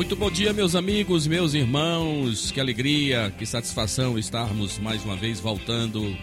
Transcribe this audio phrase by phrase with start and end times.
[0.00, 2.50] Muito bom dia, meus amigos, meus irmãos.
[2.50, 6.16] Que alegria, que satisfação estarmos mais uma vez voltando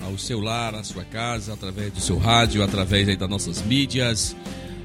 [0.00, 4.36] ao seu lar, à sua casa, através do seu rádio, através aí das nossas mídias.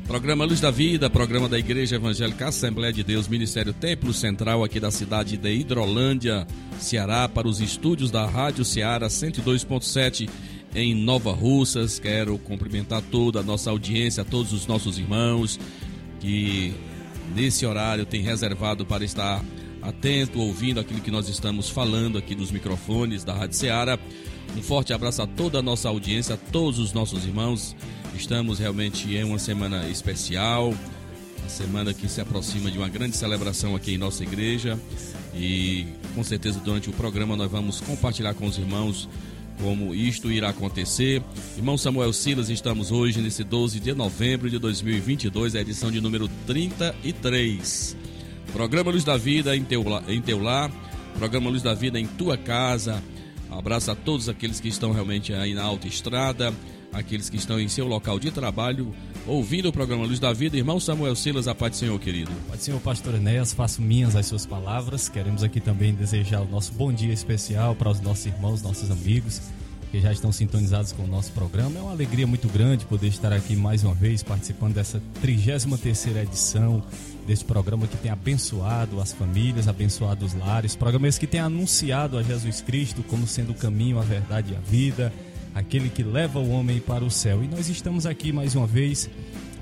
[0.08, 4.80] Programa Luz da Vida, programa da Igreja Evangélica Assembleia de Deus, Ministério Templo Central aqui
[4.80, 6.48] da cidade de Hidrolândia,
[6.80, 10.28] Ceará, para os estúdios da Rádio Ceará 102.7
[10.74, 12.00] em Nova Russas.
[12.00, 15.60] Quero cumprimentar toda a nossa audiência, todos os nossos irmãos
[16.20, 16.74] que
[17.36, 19.44] nesse horário tem reservado para estar
[19.82, 23.98] atento, ouvindo aquilo que nós estamos falando aqui nos microfones da Rádio Ceará.
[24.58, 27.76] Um forte abraço a toda a nossa audiência, a todos os nossos irmãos.
[28.16, 30.74] Estamos realmente em uma semana especial,
[31.40, 34.78] uma semana que se aproxima de uma grande celebração aqui em nossa igreja.
[35.34, 39.08] E com certeza durante o programa nós vamos compartilhar com os irmãos
[39.62, 41.22] como isto irá acontecer.
[41.58, 46.30] Irmão Samuel Silas, estamos hoje nesse 12 de novembro de 2022, a edição de número
[46.48, 47.98] 33.
[48.54, 50.72] Programa Luz da Vida em teu, em teu lar,
[51.18, 53.04] programa Luz da Vida em tua casa.
[53.52, 56.54] Abraço a todos aqueles que estão realmente aí na autoestrada,
[56.94, 58.94] aqueles que estão em seu local de trabalho,
[59.30, 60.58] ouvindo o programa Luz da Vida.
[60.58, 62.32] Irmão Samuel Silas, a paz do Senhor, querido.
[62.48, 65.08] Pode Senhor, pastor Enéas, faço minhas as suas palavras.
[65.08, 69.42] Queremos aqui também desejar o nosso bom dia especial para os nossos irmãos, nossos amigos
[69.92, 71.80] que já estão sintonizados com o nosso programa.
[71.80, 76.84] É uma alegria muito grande poder estar aqui mais uma vez participando dessa 33 edição
[77.26, 82.18] deste programa que tem abençoado as famílias, abençoado os lares, programa esse que tem anunciado
[82.18, 85.14] a Jesus Cristo como sendo o caminho, a verdade e a vida,
[85.54, 87.44] aquele que leva o homem para o céu.
[87.44, 89.10] E nós estamos aqui mais uma vez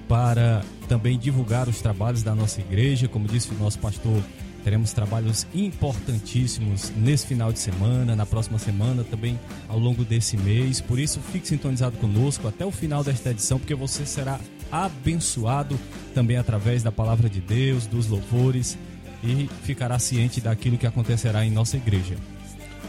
[0.08, 4.22] para também divulgar os trabalhos da nossa igreja, como disse o nosso pastor
[4.68, 9.40] Teremos trabalhos importantíssimos nesse final de semana, na próxima semana, também
[9.70, 10.82] ao longo desse mês.
[10.82, 14.38] Por isso, fique sintonizado conosco até o final desta edição, porque você será
[14.70, 15.80] abençoado
[16.14, 18.78] também através da palavra de Deus, dos louvores
[19.24, 22.18] e ficará ciente daquilo que acontecerá em nossa igreja.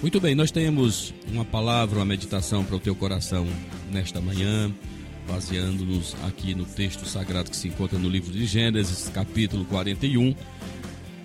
[0.00, 3.44] Muito bem, nós temos uma palavra, uma meditação para o teu coração
[3.90, 4.72] nesta manhã,
[5.26, 10.34] baseando-nos aqui no texto sagrado que se encontra no livro de Gênesis, capítulo 41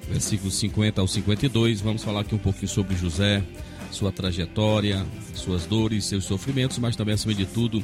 [0.09, 1.81] versículos 50 ao 52.
[1.81, 3.44] Vamos falar aqui um pouquinho sobre José,
[3.91, 5.05] sua trajetória,
[5.35, 7.84] suas dores, seus sofrimentos, mas também, acima de tudo,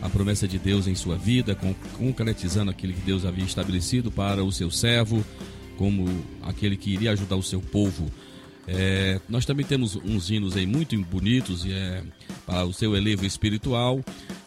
[0.00, 1.56] a promessa de Deus em sua vida,
[1.98, 5.22] concretizando aquilo que Deus havia estabelecido para o seu servo,
[5.76, 6.08] como
[6.42, 8.10] aquele que iria ajudar o seu povo.
[8.66, 12.02] É, nós também temos uns hinos aí muito bonitos é,
[12.46, 14.00] para o seu elevo espiritual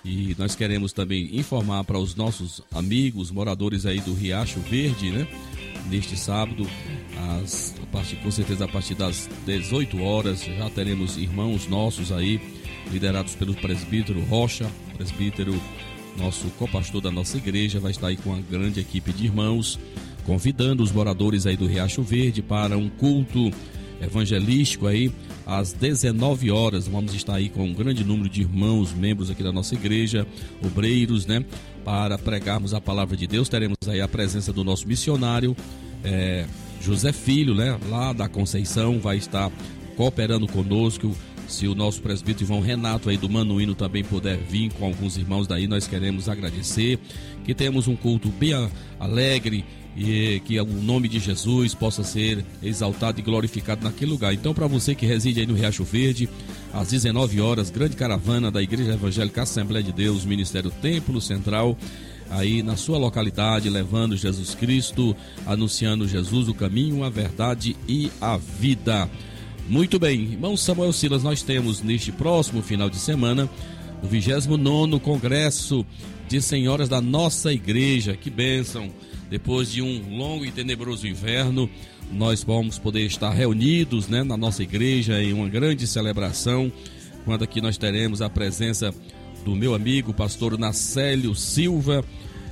[0.06, 5.28] e nós queremos também informar para os nossos amigos moradores aí do Riacho Verde, né?
[5.90, 6.68] neste sábado,
[7.42, 12.40] as, a partir, com certeza a partir das 18 horas, já teremos irmãos nossos aí,
[12.92, 15.60] liderados pelo presbítero Rocha, presbítero,
[16.18, 19.78] nosso copastor da nossa igreja, vai estar aí com uma grande equipe de irmãos,
[20.26, 23.52] convidando os moradores aí do Riacho Verde para um culto
[24.02, 25.12] evangelístico aí
[25.46, 26.88] às 19 horas.
[26.88, 30.26] Vamos estar aí com um grande número de irmãos, membros aqui da nossa igreja,
[30.64, 31.44] obreiros, né?
[31.84, 33.50] Para pregarmos a palavra de Deus.
[33.50, 35.56] Teremos aí a presença do nosso missionário,
[36.04, 36.46] é,
[36.82, 37.78] José Filho, né?
[37.90, 39.52] Lá da Conceição, vai estar
[39.96, 41.16] cooperando conosco.
[41.56, 45.48] Se o nosso presbítero Ivan Renato aí do Manuíno também puder vir com alguns irmãos
[45.48, 47.00] daí, nós queremos agradecer.
[47.46, 48.52] Que temos um culto bem
[49.00, 49.64] alegre
[49.96, 54.34] e que o nome de Jesus possa ser exaltado e glorificado naquele lugar.
[54.34, 56.28] Então, para você que reside aí no Riacho Verde,
[56.74, 61.78] às 19 horas, grande caravana da Igreja Evangélica Assembleia de Deus, Ministério Templo Central,
[62.30, 68.36] aí na sua localidade, levando Jesus Cristo, anunciando Jesus, o caminho, a verdade e a
[68.36, 69.10] vida.
[69.68, 73.50] Muito bem, irmão Samuel Silas, nós temos neste próximo final de semana
[74.04, 75.86] o 29 Congresso
[76.28, 78.16] de Senhoras da nossa igreja.
[78.16, 78.92] Que bênção!
[79.30, 81.70] depois de um longo e tenebroso inverno,
[82.12, 86.72] nós vamos poder estar reunidos né, na nossa igreja em uma grande celebração,
[87.24, 88.94] quando aqui nós teremos a presença
[89.44, 92.04] do meu amigo, pastor Nacélio Silva,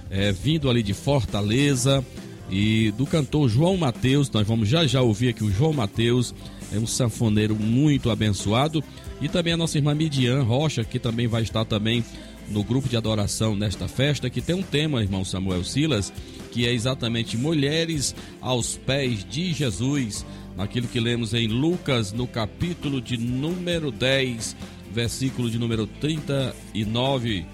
[0.09, 2.04] é, vindo ali de Fortaleza,
[2.50, 4.30] e do cantor João Mateus.
[4.30, 6.36] Nós vamos já já ouvir aqui o João Mateus,
[6.71, 8.83] é um sanfoneiro muito abençoado.
[9.21, 12.04] E também a nossa irmã Midian Rocha, que também vai estar também
[12.50, 16.12] no grupo de adoração nesta festa, que tem um tema, irmão Samuel Silas,
[16.51, 20.25] que é exatamente Mulheres aos pés de Jesus,
[20.56, 24.56] naquilo que lemos em Lucas, no capítulo de número 10,
[24.92, 27.45] versículo de número 39.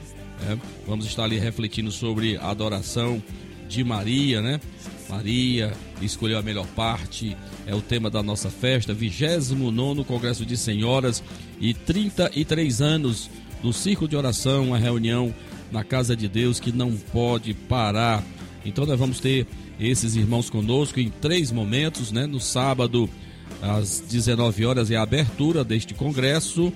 [0.48, 0.58] É,
[0.88, 3.22] vamos estar ali refletindo sobre a adoração
[3.68, 4.60] de Maria, né?
[5.10, 7.36] Maria escolheu a melhor parte,
[7.66, 11.24] é o tema da nossa festa, 29 Congresso de Senhoras
[11.60, 13.30] e 33 anos
[13.62, 15.34] do Círculo de Oração, uma reunião
[15.72, 18.24] na Casa de Deus que não pode parar.
[18.64, 19.48] Então nós vamos ter
[19.80, 22.28] esses irmãos conosco em três momentos, né?
[22.28, 23.10] No sábado,
[23.62, 26.72] às 19 horas, é a abertura deste congresso.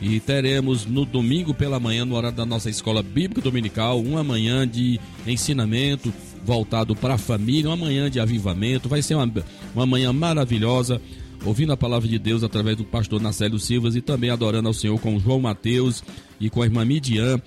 [0.00, 4.66] E teremos no domingo pela manhã, no horário da nossa escola bíblica dominical, uma manhã
[4.66, 6.12] de ensinamento
[6.44, 8.88] voltado para a família, uma manhã de avivamento.
[8.88, 9.30] Vai ser uma,
[9.74, 11.00] uma manhã maravilhosa,
[11.44, 14.98] ouvindo a palavra de Deus através do pastor Nacélio Silvas e também adorando ao Senhor
[15.00, 16.02] com João Mateus
[16.40, 17.40] e com a irmã Midian.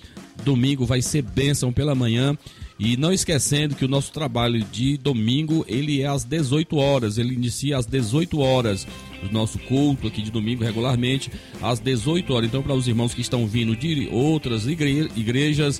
[0.43, 2.35] Domingo vai ser bênção pela manhã.
[2.83, 7.35] E não esquecendo que o nosso trabalho de domingo, ele é às 18 horas, ele
[7.35, 8.87] inicia às 18 horas.
[9.21, 12.49] O nosso culto aqui de domingo regularmente às 18 horas.
[12.49, 15.79] Então, para os irmãos que estão vindo de outras igre igrejas,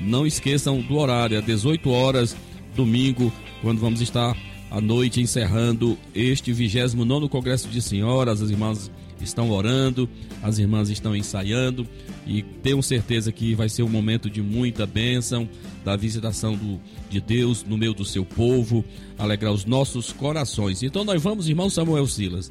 [0.00, 2.36] não esqueçam do horário, às 18 horas,
[2.74, 3.32] domingo,
[3.62, 4.36] quando vamos estar
[4.70, 8.42] à noite encerrando este 29 Congresso de Senhoras.
[8.42, 8.90] As irmãs
[9.20, 10.08] estão orando,
[10.42, 11.86] as irmãs estão ensaiando
[12.26, 15.48] e tenho certeza que vai ser um momento de muita bênção,
[15.84, 18.84] da visitação do, de Deus no meio do seu povo,
[19.18, 20.82] alegrar os nossos corações.
[20.82, 22.50] Então nós vamos, irmão Samuel Silas,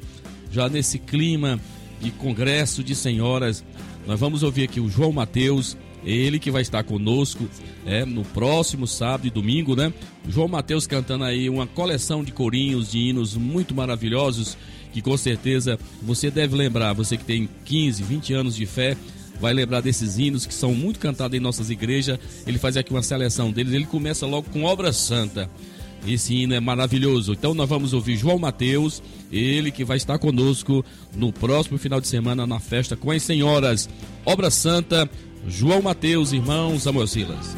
[0.50, 1.60] já nesse clima
[2.00, 3.64] de congresso de senhoras,
[4.06, 5.76] nós vamos ouvir aqui o João Mateus,
[6.06, 7.48] ele que vai estar conosco
[7.84, 9.92] é, no próximo sábado e domingo, né?
[10.28, 14.56] João Mateus cantando aí uma coleção de corinhos, de hinos muito maravilhosos,
[14.92, 18.96] que com certeza você deve lembrar, você que tem 15, 20 anos de fé,
[19.40, 22.18] vai lembrar desses hinos que são muito cantados em nossas igrejas.
[22.46, 23.72] Ele faz aqui uma seleção deles.
[23.72, 25.50] Ele começa logo com Obra Santa.
[26.06, 27.32] Esse hino é maravilhoso.
[27.32, 32.06] Então nós vamos ouvir João Mateus, ele que vai estar conosco no próximo final de
[32.06, 33.88] semana na festa com as senhoras.
[34.24, 35.10] Obra Santa,
[35.48, 37.54] João Mateus, irmão Samuel Silas.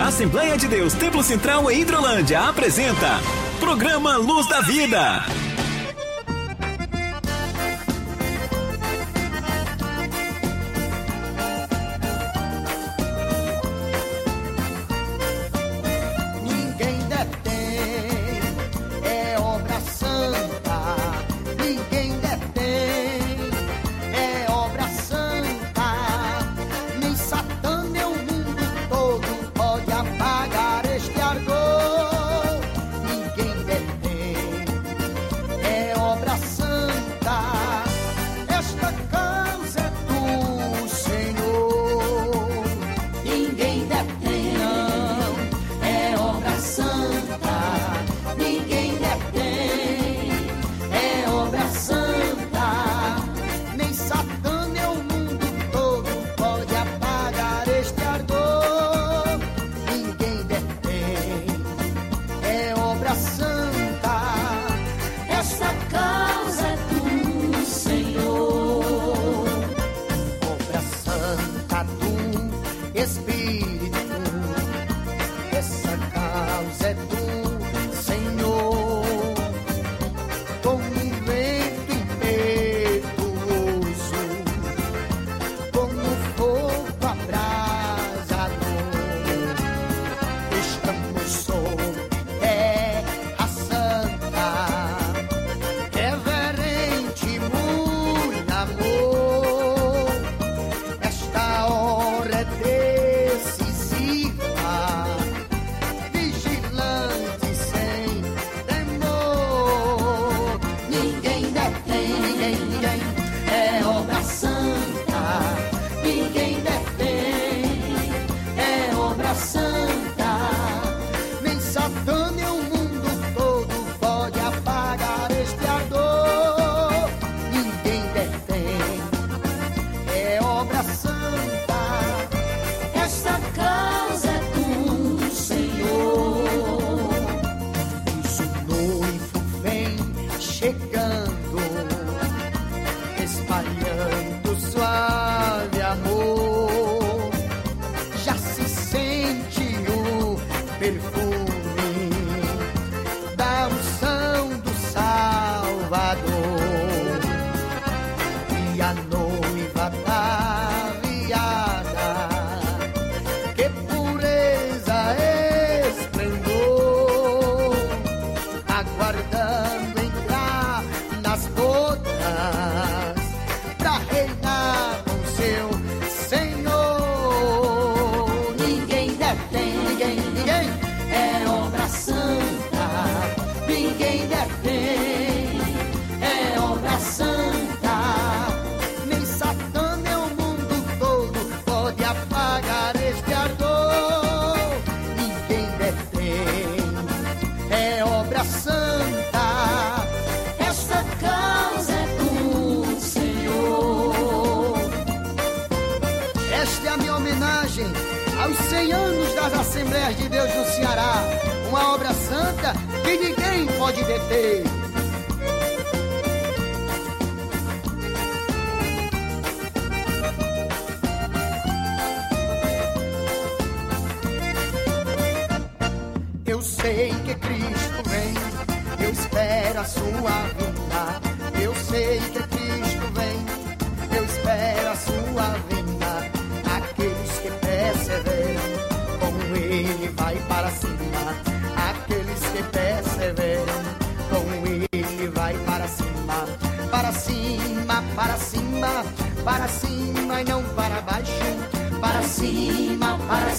[0.00, 3.20] Assembleia de Deus Templo Central em Hidrolândia apresenta
[3.60, 5.24] Programa Luz da Vida.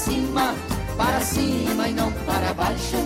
[0.04, 0.54] Cima,
[0.98, 2.98] para cima, e não para baixo.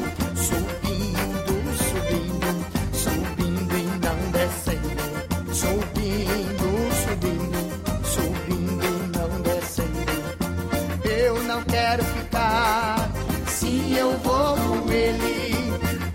[0.47, 1.53] Subindo,
[1.89, 2.49] subindo,
[2.93, 5.03] subindo e não descendo.
[5.53, 6.67] Subindo,
[7.03, 7.59] subindo,
[8.13, 10.11] subindo e não descendo.
[11.03, 13.09] Eu não quero ficar
[13.47, 15.55] se eu vou com ele.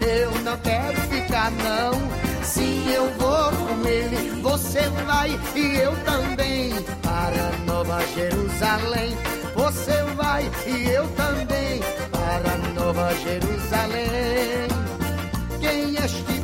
[0.01, 1.93] Eu não quero ficar, não.
[2.43, 6.73] Se eu vou com ele, você vai e eu também
[7.03, 9.17] para Nova Jerusalém.
[9.63, 14.67] Você vai e eu também para Nova Jerusalém.
[15.61, 16.42] Quem é este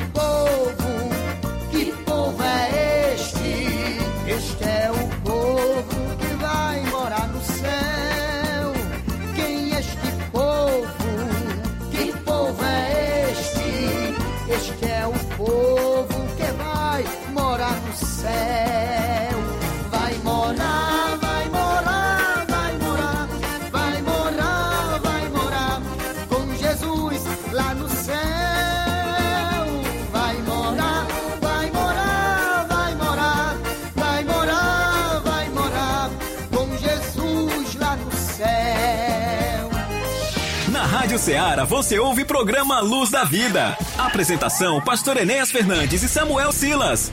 [41.29, 43.77] Ceará você ouve programa Luz da Vida.
[43.99, 47.13] Apresentação: Pastor Enéas Fernandes e Samuel Silas.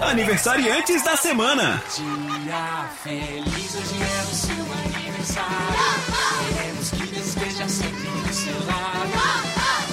[0.00, 1.82] Aniversariantes da semana.
[1.94, 5.54] Dia feliz, hoje é o seu aniversário.
[6.56, 9.10] Queremos que esteja sempre do seu lado.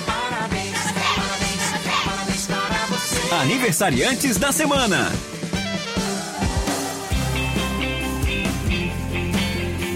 [0.05, 3.35] Parabéns, parabéns, parabéns para você.
[3.35, 5.11] Aniversariantes da semana.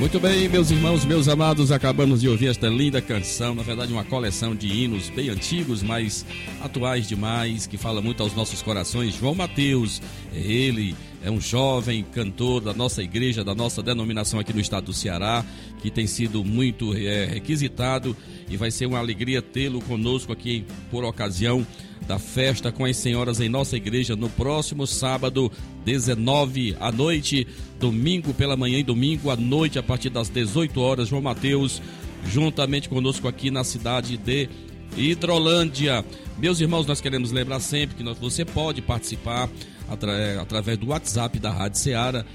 [0.05, 4.03] Muito bem, meus irmãos, meus amados, acabamos de ouvir esta linda canção, na verdade uma
[4.03, 6.23] coleção de hinos bem antigos, mas
[6.61, 9.15] atuais demais, que fala muito aos nossos corações.
[9.15, 14.53] João Mateus, é ele, é um jovem cantor da nossa igreja, da nossa denominação aqui
[14.53, 15.43] no estado do Ceará,
[15.81, 18.15] que tem sido muito é, requisitado
[18.47, 21.65] e vai ser uma alegria tê-lo conosco aqui por ocasião
[22.07, 25.51] da festa com as senhoras em nossa igreja no próximo sábado,
[25.83, 27.47] 19 à noite,
[27.79, 31.07] domingo pela manhã e domingo à noite, a partir das 18 horas.
[31.07, 31.81] João Mateus,
[32.27, 34.47] juntamente conosco aqui na cidade de
[34.95, 36.05] Hidrolândia.
[36.37, 39.49] Meus irmãos, nós queremos lembrar sempre que nós, você pode participar
[39.89, 42.25] atra, através do WhatsApp da Rádio Ceará.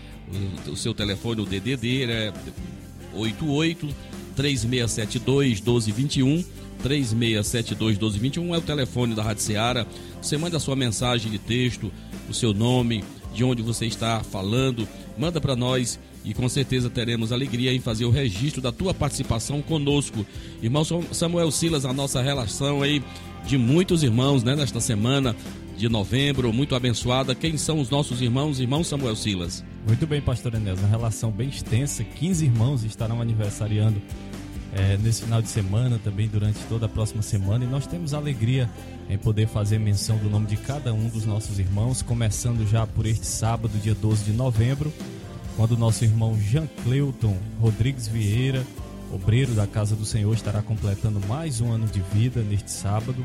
[0.67, 2.33] O, o seu telefone, o DDD, é
[3.15, 3.89] 88
[4.37, 6.45] 3672 1221.
[6.83, 9.87] 36721221 é o telefone da Rádio Ceará.
[10.21, 11.93] Você manda a sua mensagem de texto,
[12.29, 13.05] o seu nome,
[13.35, 14.89] de onde você está falando,
[15.19, 19.63] manda para nós e com certeza teremos alegria em fazer o registro da tua participação
[19.63, 20.27] conosco.
[20.63, 23.03] Irmão Samuel Silas, a nossa relação aí
[23.47, 25.35] de muitos irmãos, né, nesta semana
[25.81, 27.35] de novembro, muito abençoada.
[27.35, 28.61] Quem são os nossos irmãos?
[28.61, 29.65] Irmão Samuel Silas.
[29.87, 32.05] Muito bem, pastor Enéas, uma relação bem extensa.
[32.05, 34.01] 15 irmãos estarão aniversariando
[34.75, 37.65] é, nesse final de semana, também durante toda a próxima semana.
[37.65, 38.69] E nós temos alegria
[39.09, 43.07] em poder fazer menção do nome de cada um dos nossos irmãos, começando já por
[43.07, 44.93] este sábado, dia 12 de novembro,
[45.57, 48.67] quando o nosso irmão Jean Cleuton Rodrigues Vieira,
[49.11, 53.25] obreiro da Casa do Senhor, estará completando mais um ano de vida neste sábado,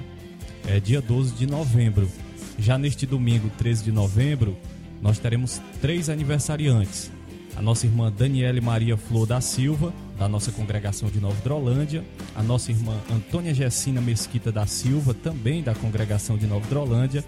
[0.66, 2.10] é dia 12 de novembro.
[2.58, 4.58] Já neste domingo, 13 de novembro,
[5.02, 7.12] nós teremos três aniversariantes.
[7.56, 12.04] A nossa irmã Daniele Maria Flor da Silva, da nossa congregação de Nova Drolândia,
[12.36, 17.24] a nossa irmã Antônia Gessina Mesquita da Silva, também da congregação de Nova Drolândia,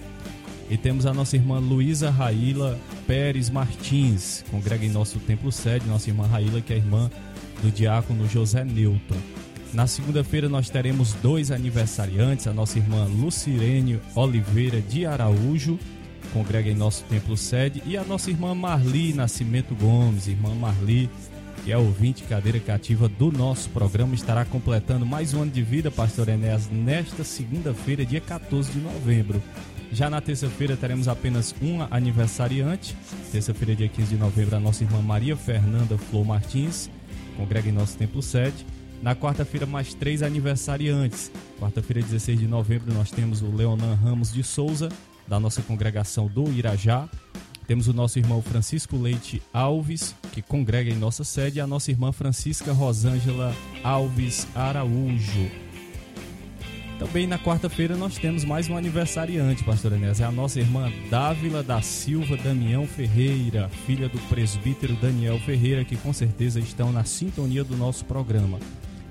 [0.70, 6.10] e temos a nossa irmã Luísa Raíla Pérez Martins, congrega em nosso templo sede, nossa
[6.10, 7.10] irmã Raíla, que é irmã
[7.62, 9.16] do diácono José Newton.
[9.74, 15.78] Na segunda-feira nós teremos dois aniversariantes, a nossa irmã Lucirene Oliveira de Araújo,
[16.34, 21.10] congrega em nosso templo sede, e a nossa irmã Marli Nascimento Gomes, irmã Marli,
[21.64, 25.92] que é ouvinte cadeira cativa do nosso programa, estará completando mais um ano de vida,
[25.92, 29.44] pastor Enéas, nesta segunda-feira, dia 14 de novembro.
[29.92, 32.96] Já na terça-feira teremos apenas um aniversariante.
[33.32, 36.90] Terça-feira, dia 15 de novembro, a nossa irmã Maria Fernanda Flor Martins,
[37.38, 38.66] congrega em nosso templo sede.
[39.02, 41.32] Na quarta-feira, mais três aniversariantes.
[41.60, 44.90] Quarta-feira, 16 de novembro, nós temos o Leonan Ramos de Souza,
[45.28, 47.08] da nossa congregação do Irajá.
[47.68, 51.92] Temos o nosso irmão Francisco Leite Alves, que congrega em nossa sede, e a nossa
[51.92, 55.52] irmã Francisca Rosângela Alves Araújo.
[56.98, 60.20] Também na quarta-feira nós temos mais um aniversariante, pastor Enéas.
[60.20, 65.96] É a nossa irmã Dávila da Silva Damião Ferreira, filha do presbítero Daniel Ferreira, que
[65.96, 68.58] com certeza estão na sintonia do nosso programa.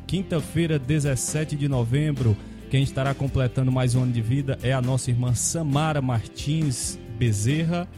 [0.07, 2.37] Quinta-feira, 17 de novembro,
[2.71, 7.89] quem estará completando mais um ano de vida é a nossa irmã Samara Martins Bezerra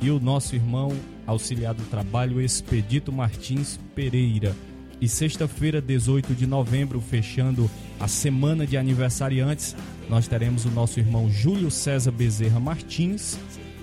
[0.00, 0.90] e o nosso irmão
[1.26, 4.56] auxiliar do trabalho Expedito Martins Pereira.
[4.98, 7.70] E sexta-feira, 18 de novembro, fechando
[8.00, 9.76] a semana de aniversariantes,
[10.08, 13.38] nós teremos o nosso irmão Júlio César Bezerra Martins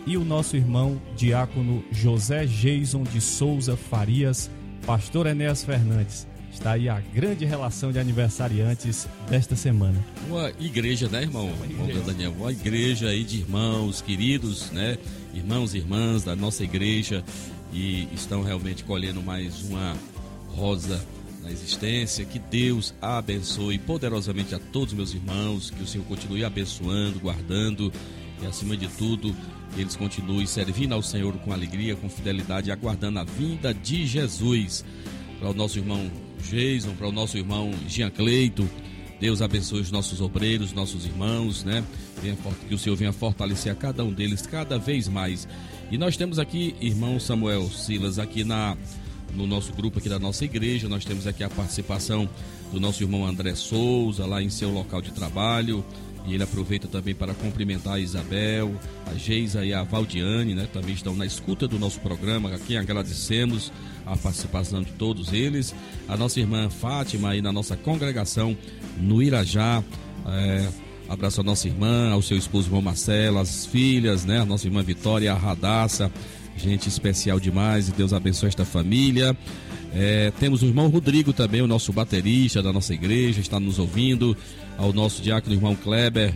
[0.07, 4.49] e o nosso irmão diácono José Jason de Souza Farias,
[4.87, 6.27] pastor Enéas Fernandes.
[6.55, 10.03] Está aí a grande relação de aniversariantes desta semana.
[10.29, 11.53] Uma igreja, né, irmão?
[11.69, 14.97] Irmão Daniel, uma igreja aí de irmãos queridos, né?
[15.33, 17.23] Irmãos e irmãs da nossa igreja
[17.73, 19.95] e estão realmente colhendo mais uma
[20.47, 21.05] rosa
[21.43, 22.23] na existência.
[22.23, 27.91] Que Deus abençoe poderosamente a todos meus irmãos, que o Senhor continue abençoando, guardando
[28.41, 29.35] e acima de tudo,
[29.77, 34.85] eles continuem servindo ao Senhor com alegria, com fidelidade, aguardando a vinda de Jesus.
[35.37, 36.09] Para o nosso irmão
[36.49, 38.69] Jason, para o nosso irmão Jean Cleito.
[39.19, 41.83] Deus abençoe os nossos obreiros, nossos irmãos, né?
[42.67, 45.47] Que o Senhor venha fortalecer a cada um deles cada vez mais.
[45.89, 48.77] E nós temos aqui, irmão Samuel Silas, aqui na
[49.33, 52.29] no nosso grupo aqui da nossa igreja, nós temos aqui a participação
[52.71, 55.83] do nosso irmão André Souza, lá em seu local de trabalho.
[56.27, 58.73] E ele aproveita também para cumprimentar a Isabel,
[59.05, 60.67] a Geisa e a Valdiane, né?
[60.71, 63.71] Também estão na escuta do nosso programa, a quem agradecemos
[64.05, 65.75] a participação de todos eles.
[66.07, 68.57] A nossa irmã Fátima aí na nossa congregação
[68.97, 69.83] no Irajá.
[70.27, 70.67] É,
[71.07, 74.39] abraço a nossa irmã, ao seu esposo irmão Marcelo, as filhas, né?
[74.39, 76.11] A nossa irmã Vitória, a Radassa.
[76.57, 79.37] Gente especial demais e Deus abençoe esta família.
[79.95, 84.35] É, temos o irmão Rodrigo também, o nosso baterista da nossa igreja, está nos ouvindo.
[84.77, 86.33] Ao nosso diácono irmão Kleber,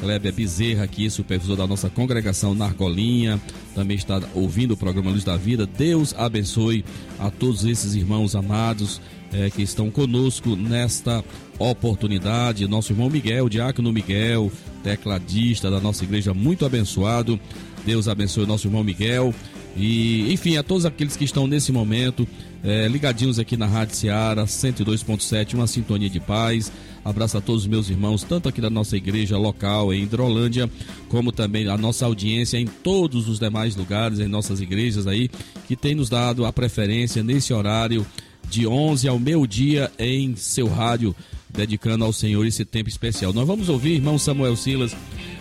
[0.00, 3.38] Kleber Bezerra aqui, supervisor da nossa congregação na Argolinha,
[3.74, 5.66] também está ouvindo o programa Luz da Vida.
[5.66, 6.84] Deus abençoe
[7.18, 8.98] a todos esses irmãos amados
[9.30, 11.22] é, que estão conosco nesta
[11.58, 12.66] oportunidade.
[12.66, 14.50] Nosso irmão Miguel, diácono Miguel,
[14.82, 17.38] tecladista da nossa igreja, muito abençoado.
[17.84, 19.34] Deus abençoe o nosso irmão Miguel.
[19.76, 22.26] E, enfim, a todos aqueles que estão nesse momento
[22.62, 26.70] é, ligadinhos aqui na Rádio Seara 102.7, uma sintonia de paz.
[27.04, 30.70] Abraço a todos os meus irmãos, tanto aqui da nossa igreja local em Hidrolândia,
[31.08, 35.28] como também a nossa audiência em todos os demais lugares, em nossas igrejas aí,
[35.66, 38.06] que tem nos dado a preferência nesse horário
[38.48, 41.16] de 11 ao meio-dia em seu rádio,
[41.48, 43.32] dedicando ao Senhor esse tempo especial.
[43.32, 44.94] Nós vamos ouvir, irmão Samuel Silas,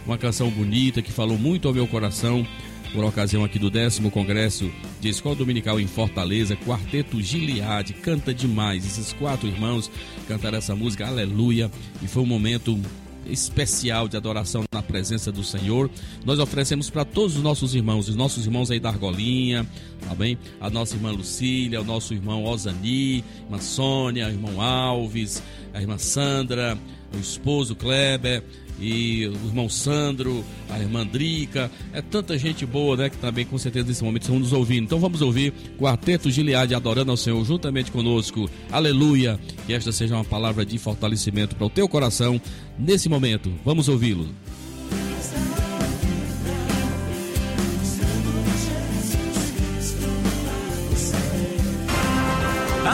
[0.06, 2.48] uma canção bonita que falou muito ao meu coração
[2.94, 8.86] por ocasião aqui do décimo congresso de Escola Dominical em Fortaleza, Quarteto Gileade, canta demais.
[8.86, 9.90] Esses quatro irmãos
[10.28, 12.78] cantaram essa música, aleluia, e foi um momento
[13.26, 15.90] especial de adoração na presença do Senhor.
[16.26, 19.66] Nós oferecemos para todos os nossos irmãos, os nossos irmãos aí da Argolinha,
[20.08, 20.38] tá bem?
[20.60, 25.42] A nossa irmã Lucília, o nosso irmão Osani, irmã Sônia, irmão Alves,
[25.74, 26.78] a irmã Sandra,
[27.14, 28.44] o esposo Kleber,
[28.82, 33.58] e o irmão Sandro, a irmã Drica, é tanta gente boa, né, que também com
[33.58, 34.86] certeza nesse momento estão nos ouvindo.
[34.86, 38.50] Então vamos ouvir Quarteto Gileade adorando ao Senhor juntamente conosco.
[38.72, 39.40] Aleluia!
[39.68, 42.42] Que esta seja uma palavra de fortalecimento para o teu coração
[42.78, 43.54] nesse momento.
[43.64, 44.28] Vamos ouvi-lo.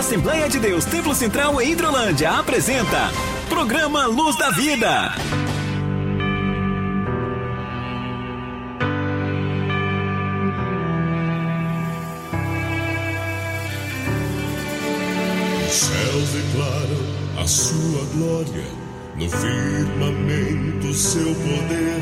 [0.08, 3.12] Assembleia de Deus Templo Central em Hidrolândia apresenta
[3.50, 5.37] Programa Luz da Vida.
[18.18, 18.66] Glória,
[19.16, 22.02] no firmamento seu poder,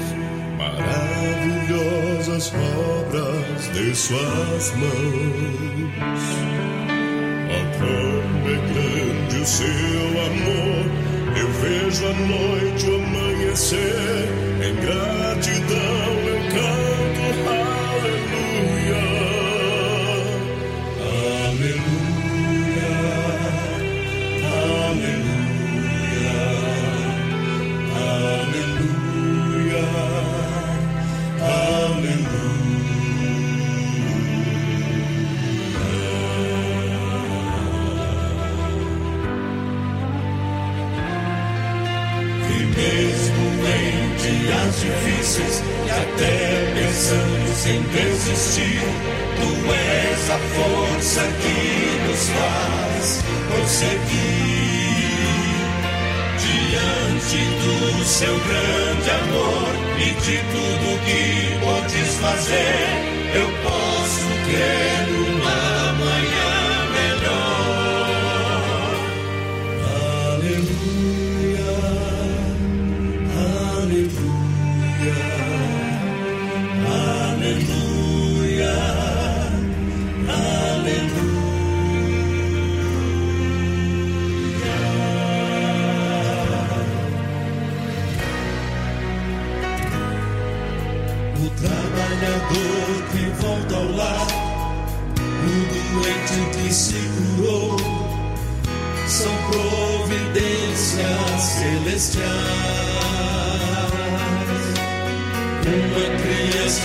[0.57, 6.23] maravilhosas obras de suas mãos.
[7.51, 10.85] Oh, como é grande o seu amor,
[11.37, 14.29] eu vejo a noite o amanhecer,
[14.65, 16.14] em gratidão
[47.65, 48.81] pensamos em desistir.
[49.37, 51.59] Tu és a força que
[52.07, 54.85] nos faz prosseguir.
[56.37, 61.25] Diante do seu grande amor e de tudo que
[61.65, 62.77] podes fazer,
[63.33, 63.47] eu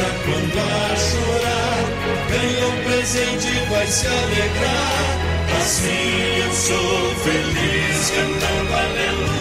[0.00, 1.84] criança quando a chorar,
[2.30, 5.18] ganha um presente e vai se alegrar.
[5.60, 9.39] Assim eu sou feliz cantando aleluia.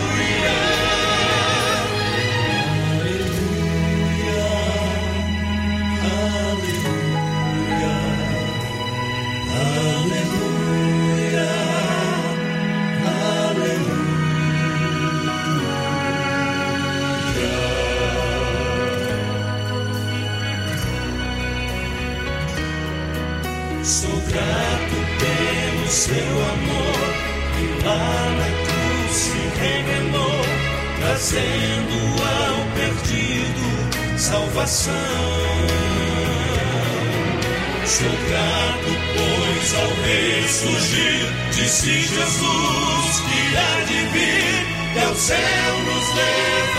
[38.00, 46.08] Sou grato, pois ao ressurgir disse Jesus que há de vir e ao céu nos
[46.16, 46.79] levará.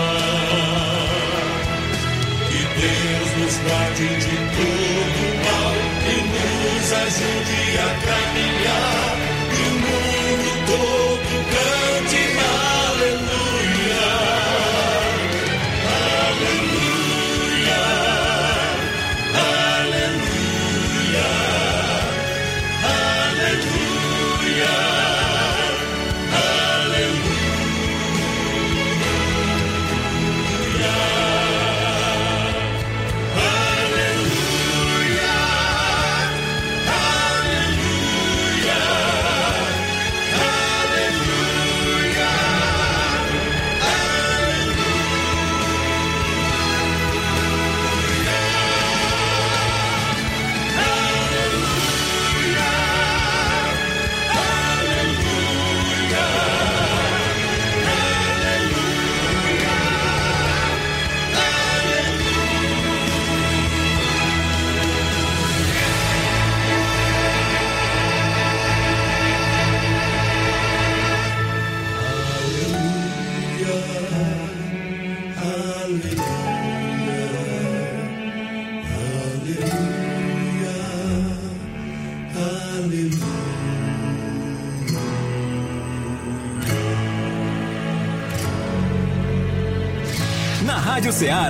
[2.50, 8.27] Que Deus nos guarde de todo mal e nos ajude a caminhar.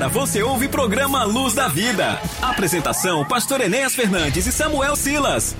[0.08, 2.20] Ceará você ouve programa Luz da Vida.
[2.42, 5.56] Apresentação: Pastor Enéas Fernandes e Samuel Silas.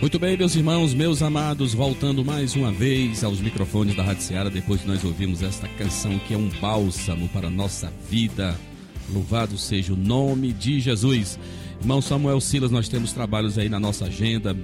[0.00, 4.48] Muito bem, meus irmãos, meus amados, voltando mais uma vez aos microfones da Rádio Ceará,
[4.48, 8.56] depois que nós ouvimos esta canção que é um bálsamo para a nossa vida.
[9.12, 11.38] Louvado seja o nome de Jesus.
[11.80, 14.56] Irmão Samuel Silas, nós temos trabalhos aí na nossa agenda.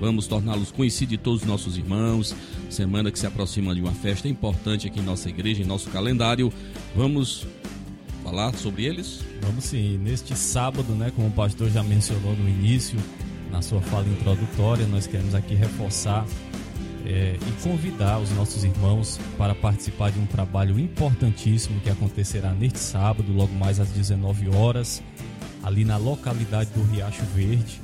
[0.00, 2.34] Vamos torná-los conhecidos de todos os nossos irmãos.
[2.70, 6.52] Semana que se aproxima de uma festa importante aqui em nossa igreja, em nosso calendário.
[6.94, 7.46] Vamos
[8.22, 9.20] falar sobre eles?
[9.42, 12.98] Vamos sim, neste sábado, né, como o pastor já mencionou no início,
[13.50, 16.26] na sua fala introdutória, nós queremos aqui reforçar
[17.06, 22.78] é, e convidar os nossos irmãos para participar de um trabalho importantíssimo que acontecerá neste
[22.78, 25.02] sábado, logo mais às 19 horas,
[25.62, 27.80] ali na localidade do Riacho Verde.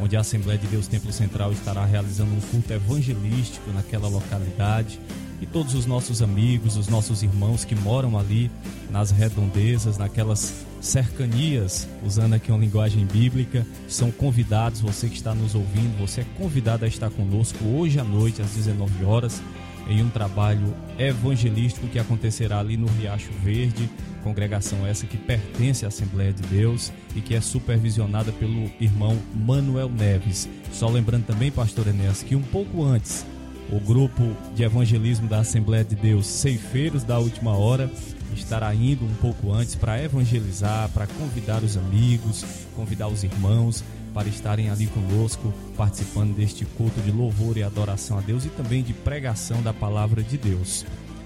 [0.00, 5.00] Onde a Assembleia de Deus Templo Central estará realizando um culto evangelístico naquela localidade.
[5.40, 8.50] E todos os nossos amigos, os nossos irmãos que moram ali
[8.90, 15.54] nas redondezas, naquelas cercanias, usando aqui uma linguagem bíblica, são convidados, você que está nos
[15.54, 19.42] ouvindo, você é convidado a estar conosco hoje à noite às 19 horas
[19.88, 23.88] em um trabalho evangelístico que acontecerá ali no Riacho Verde,
[24.26, 29.88] congregação essa que pertence à Assembleia de Deus e que é supervisionada pelo irmão Manuel
[29.88, 30.48] Neves.
[30.72, 33.24] Só lembrando também, pastor Enéas, que um pouco antes,
[33.70, 37.88] o grupo de evangelismo da Assembleia de Deus, Ceifeiros da Última Hora,
[38.34, 44.28] estará indo um pouco antes para evangelizar, para convidar os amigos, convidar os irmãos para
[44.28, 48.92] estarem ali conosco, participando deste culto de louvor e adoração a Deus e também de
[48.92, 50.84] pregação da palavra de Deus.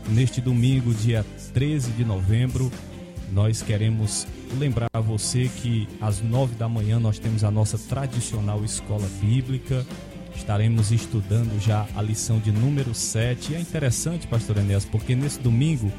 [0.09, 2.71] Neste domingo, dia 13 de novembro,
[3.33, 4.27] nós queremos
[4.59, 9.87] lembrar a você que às nove da manhã nós temos a nossa tradicional escola bíblica.
[10.35, 13.53] Estaremos estudando já a lição de número 7.
[13.53, 15.93] E é interessante, pastor Enéas, porque nesse domingo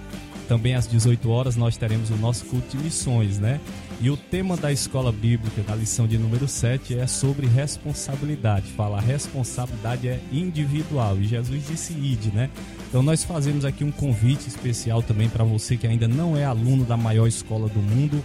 [0.48, 3.60] também às 18 horas nós teremos o nosso culto de missões, né?
[4.02, 8.66] E o tema da escola bíblica, da lição de número 7, é sobre responsabilidade.
[8.72, 11.18] Fala, responsabilidade é individual.
[11.20, 12.50] E Jesus disse ide, né?
[12.92, 16.84] Então nós fazemos aqui um convite especial também para você que ainda não é aluno
[16.84, 18.22] da maior escola do mundo,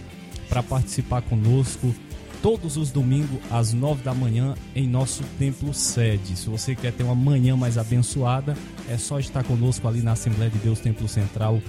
[0.49, 1.95] para participar conosco
[2.41, 6.35] todos os domingos às 9 da manhã em nosso templo sede.
[6.35, 8.57] Se você quer ter uma manhã mais abençoada,
[8.89, 11.61] é só estar conosco ali na Assembleia de Deus Templo Central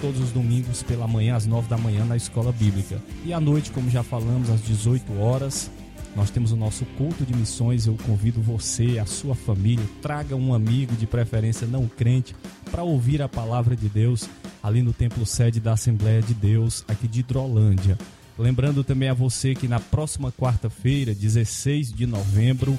[0.00, 3.02] todos os domingos pela manhã, às 9 da manhã, na escola bíblica.
[3.22, 5.70] E à noite, como já falamos, às 18 horas,
[6.16, 7.86] nós temos o nosso culto de missões.
[7.86, 12.34] Eu convido você, a sua família, traga um amigo, de preferência não crente,
[12.70, 14.26] para ouvir a palavra de Deus
[14.62, 17.98] ali no templo sede da Assembleia de Deus, aqui de Hidrolândia.
[18.38, 22.78] Lembrando também a você que na próxima quarta-feira, 16 de novembro,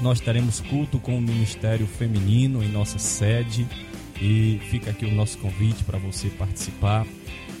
[0.00, 3.66] nós teremos culto com o Ministério Feminino em nossa sede
[4.20, 7.04] e fica aqui o nosso convite para você participar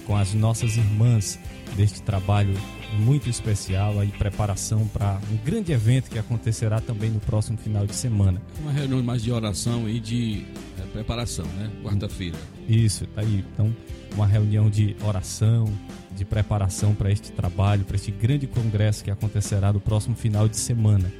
[0.06, 1.38] com as nossas irmãs
[1.76, 2.54] deste trabalho
[2.98, 7.94] muito especial aí preparação para um grande evento que acontecerá também no próximo final de
[7.94, 8.40] semana.
[8.60, 10.44] Uma reunião mais de oração e de
[10.78, 11.70] é, preparação, né?
[11.82, 12.36] Quarta-feira.
[12.68, 13.44] Isso, tá aí.
[13.52, 13.74] Então,
[14.14, 15.72] uma reunião de oração,
[16.16, 20.56] de preparação para este trabalho, para este grande congresso que acontecerá no próximo final de
[20.56, 21.10] semana.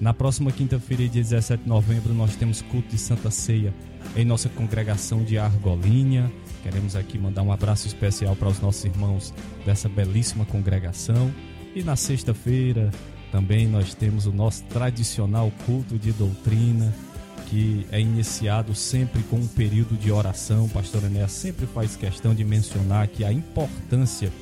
[0.00, 3.72] Na próxima quinta-feira, dia 17 de novembro, nós temos culto de Santa Ceia
[4.16, 6.32] em nossa congregação de Argolinha.
[6.62, 9.32] Queremos aqui mandar um abraço especial para os nossos irmãos
[9.64, 11.32] dessa belíssima congregação.
[11.74, 12.90] E na sexta-feira
[13.30, 16.92] também nós temos o nosso tradicional culto de doutrina,
[17.48, 20.68] que é iniciado sempre com um período de oração.
[20.68, 24.32] Pastor Enéas sempre faz questão de mencionar que a importância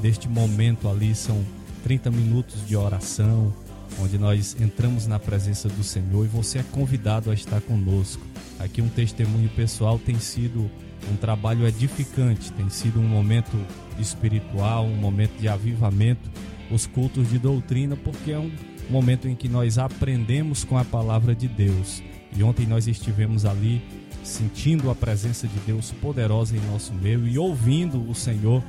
[0.00, 1.44] deste momento ali são
[1.82, 3.52] 30 minutos de oração,
[4.00, 8.22] onde nós entramos na presença do Senhor e você é convidado a estar conosco.
[8.58, 10.70] Aqui um testemunho pessoal tem sido
[11.10, 13.56] um trabalho edificante, tem sido um momento
[13.98, 16.28] espiritual, um momento de avivamento,
[16.70, 18.50] os cultos de doutrina, porque é um
[18.90, 22.02] momento em que nós aprendemos com a palavra de Deus.
[22.36, 23.82] E ontem nós estivemos ali
[24.22, 28.62] sentindo a presença de Deus poderosa em nosso meio e ouvindo o Senhor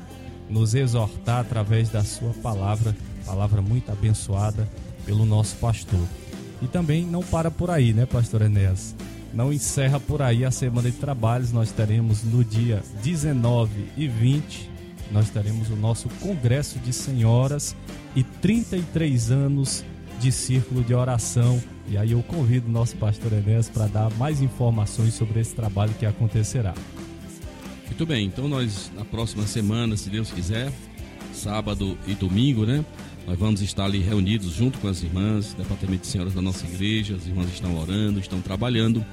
[0.49, 4.67] nos exortar através da sua palavra, palavra muito abençoada
[5.09, 6.07] pelo nosso pastor.
[6.61, 8.95] E também não para por aí, né, pastor Enéas?
[9.33, 11.51] Não encerra por aí a semana de trabalhos.
[11.51, 14.69] Nós teremos no dia 19 e 20,
[15.11, 17.75] nós teremos o nosso Congresso de Senhoras
[18.15, 19.83] e 33 anos
[20.19, 21.59] de círculo de oração.
[21.87, 25.93] E aí eu convido o nosso pastor Enéas para dar mais informações sobre esse trabalho
[25.97, 26.75] que acontecerá.
[27.87, 30.71] Muito bem, então nós na próxima semana, se Deus quiser,
[31.33, 32.85] sábado e domingo, né?
[33.29, 37.15] Nós vamos estar ali reunidos junto com as irmãs, departamento de senhoras da nossa igreja,
[37.15, 39.05] as irmãs estão orando, estão trabalhando.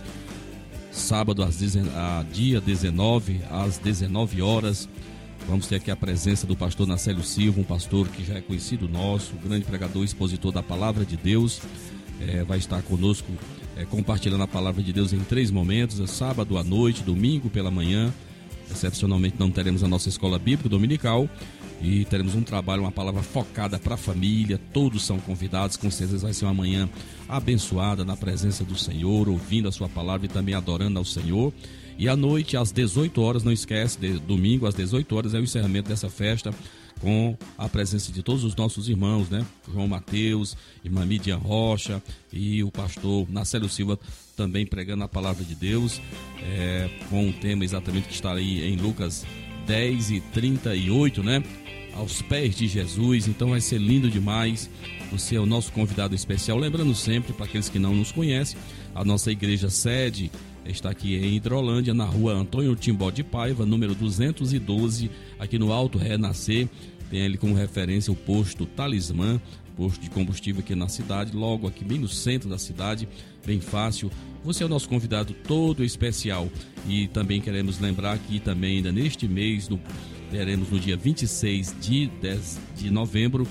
[0.90, 1.60] Sábado, às
[1.94, 4.88] a dia 19, às 19 horas,
[5.46, 8.88] vamos ter aqui a presença do pastor Nacélio Silva, um pastor que já é conhecido
[8.88, 11.60] nosso, grande pregador, expositor da palavra de Deus.
[12.26, 13.30] É, vai estar conosco
[13.76, 17.70] é, compartilhando a palavra de Deus em três momentos: é sábado à noite, domingo pela
[17.70, 18.14] manhã.
[18.70, 21.28] Excepcionalmente não teremos a nossa escola bíblica dominical
[21.80, 24.60] e teremos um trabalho, uma palavra focada para a família.
[24.72, 26.88] Todos são convidados, com certeza vai ser uma manhã
[27.28, 31.52] abençoada na presença do Senhor, ouvindo a sua palavra e também adorando ao Senhor.
[31.98, 35.42] E à noite, às 18 horas, não esquece, de, domingo às 18 horas é o
[35.42, 36.52] encerramento dessa festa
[37.00, 39.44] com a presença de todos os nossos irmãos, né?
[39.70, 43.98] João Mateus, irmã Midian Rocha e o pastor Nacélio Silva
[44.36, 46.00] também pregando a palavra de Deus,
[46.42, 49.24] é, com um tema exatamente que está aí em Lucas
[49.66, 51.42] 10 e 38, né?
[51.96, 53.26] aos pés de Jesus.
[53.26, 54.70] Então vai ser lindo demais.
[55.10, 56.58] Você é o nosso convidado especial.
[56.58, 58.58] Lembrando sempre, para aqueles que não nos conhecem,
[58.94, 60.30] a nossa igreja sede
[60.68, 65.98] está aqui em Hidrolândia, na rua Antônio Timbó de Paiva, número 212, aqui no Alto
[65.98, 66.68] Renascer.
[67.10, 69.40] Tem ali como referência o posto Talismã,
[69.76, 73.08] posto de combustível aqui na cidade, logo aqui bem no centro da cidade,
[73.44, 74.10] bem fácil.
[74.44, 76.48] Você é o nosso convidado todo especial
[76.88, 79.80] e também queremos lembrar que também ainda neste mês, no,
[80.30, 83.46] teremos no dia 26 de, 10 de novembro,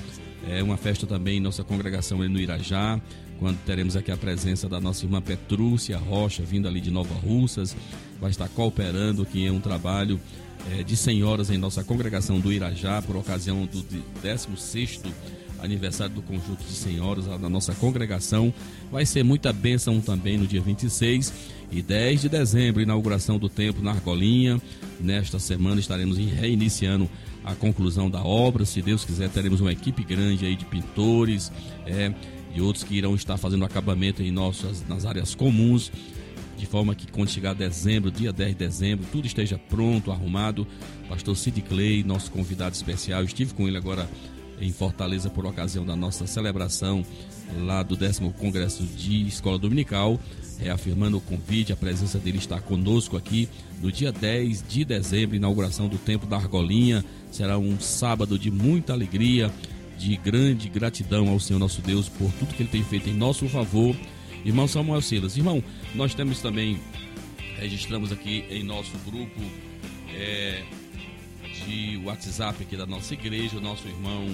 [0.47, 3.01] é uma festa também nossa congregação no Irajá,
[3.39, 7.75] quando teremos aqui a presença da nossa irmã Petrúcia Rocha, vindo ali de Nova Russas,
[8.19, 10.19] vai estar cooperando aqui em um trabalho
[10.71, 13.83] é, de senhoras em nossa congregação do Irajá, por ocasião do
[14.23, 15.11] 16º
[15.59, 18.53] aniversário do conjunto de senhoras da nossa congregação.
[18.91, 21.33] Vai ser muita bênção também no dia 26
[21.71, 24.61] e 10 de dezembro, inauguração do templo na Argolinha.
[24.99, 27.09] Nesta semana estaremos reiniciando
[27.43, 28.65] a conclusão da obra.
[28.65, 31.51] Se Deus quiser, teremos uma equipe grande aí de pintores
[31.85, 32.13] é,
[32.55, 35.91] e outros que irão estar fazendo acabamento em nossas nas áreas comuns.
[36.57, 40.65] De forma que quando chegar dezembro, dia 10 de dezembro, tudo esteja pronto, arrumado.
[41.09, 44.09] Pastor Sid Clay, nosso convidado especial, estive com ele agora
[44.59, 47.05] em Fortaleza por ocasião da nossa celebração
[47.65, 50.19] lá do décimo Congresso de Escola Dominical,
[50.57, 53.49] reafirmando o convite, a presença dele está conosco aqui
[53.81, 57.03] no dia 10 de dezembro, inauguração do Templo da Argolinha.
[57.31, 59.51] Será um sábado de muita alegria,
[59.97, 63.47] de grande gratidão ao Senhor nosso Deus por tudo que ele tem feito em nosso
[63.47, 63.95] favor.
[64.43, 65.63] Irmão Samuel Silas, irmão,
[65.95, 66.79] nós temos também,
[67.57, 69.41] registramos aqui em nosso grupo
[70.13, 70.63] é,
[71.65, 74.27] de WhatsApp aqui da nossa igreja, o nosso irmão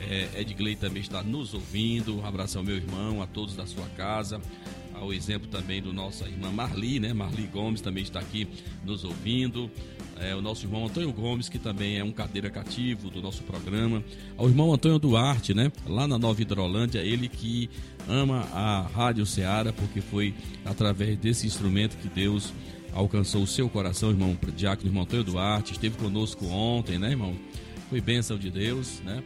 [0.00, 2.18] é, Edgley também está nos ouvindo.
[2.18, 4.40] Um abraço ao meu irmão, a todos da sua casa.
[4.94, 7.12] Ao exemplo também do nossa irmã Marli, né?
[7.12, 8.46] Marli Gomes também está aqui
[8.84, 9.70] nos ouvindo.
[10.20, 14.04] É, o nosso irmão Antônio Gomes, que também é um cadeira cativo do nosso programa.
[14.36, 15.72] Ao irmão Antônio Duarte, né?
[15.86, 17.70] Lá na Nova Hidrolândia, ele que
[18.06, 22.52] ama a Rádio Ceará, porque foi através desse instrumento que Deus
[22.92, 27.34] alcançou o seu coração, irmão Diácono, irmão Antônio Duarte, esteve conosco ontem, né, irmão?
[27.88, 29.22] Foi bênção de Deus, né?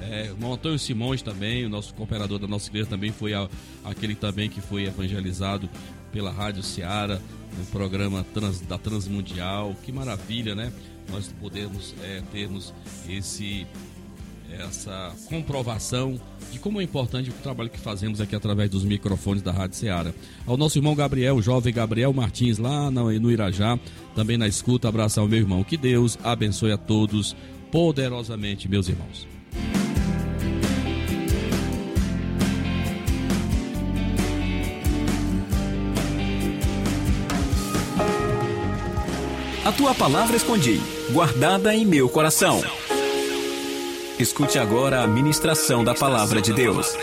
[0.00, 3.48] É, irmão Antônio Simões também, o nosso cooperador da nossa igreja também foi a,
[3.84, 5.68] aquele também que foi evangelizado
[6.12, 7.20] pela Rádio Ceará,
[7.58, 9.74] no programa trans, da Transmundial.
[9.84, 10.72] Que maravilha, né?
[11.10, 12.72] Nós podemos é, termos
[13.08, 13.66] esse
[14.50, 16.18] essa comprovação
[16.50, 20.12] de como é importante o trabalho que fazemos aqui através dos microfones da Rádio Ceará.
[20.46, 23.78] Ao nosso irmão Gabriel, o jovem Gabriel Martins, lá no Irajá,
[24.14, 25.62] também na escuta, abraço ao meu irmão.
[25.62, 27.36] Que Deus abençoe a todos
[27.70, 29.37] poderosamente, meus irmãos.
[39.88, 40.78] Tua palavra escondi,
[41.12, 42.60] guardada em meu coração.
[44.18, 46.94] Escute agora a ministração da palavra de Deus.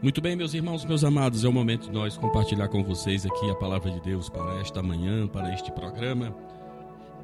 [0.00, 3.50] Muito bem, meus irmãos, meus amados, é o momento de nós compartilhar com vocês aqui
[3.50, 6.32] a palavra de Deus para esta manhã, para este programa.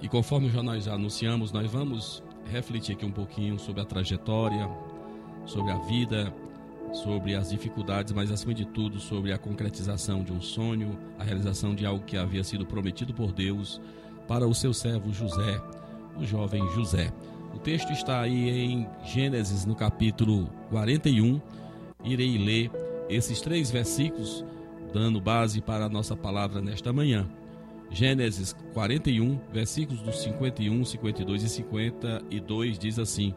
[0.03, 4.69] E conforme já nós anunciamos, nós vamos refletir aqui um pouquinho sobre a trajetória,
[5.47, 6.33] sobre a vida,
[6.93, 11.75] sobre as dificuldades, mas acima de tudo sobre a concretização de um sonho, a realização
[11.75, 13.81] de algo que havia sido prometido por Deus
[14.27, 15.61] para o seu servo José,
[16.17, 17.13] o jovem José.
[17.55, 21.41] O texto está aí em Gênesis, no capítulo 41.
[22.05, 22.71] Irei ler
[23.09, 24.45] esses três versículos,
[24.93, 27.29] dando base para a nossa palavra nesta manhã.
[27.91, 33.35] Gênesis 41, versículos dos 51, 52 e 52 diz assim: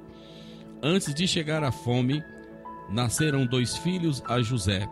[0.81, 2.21] Antes de chegar a fome,
[2.89, 4.87] nasceram dois filhos a José,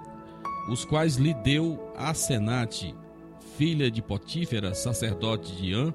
[0.70, 2.96] os quais lhe deu a Senate,
[3.58, 5.94] filha de Potífera, sacerdote de An.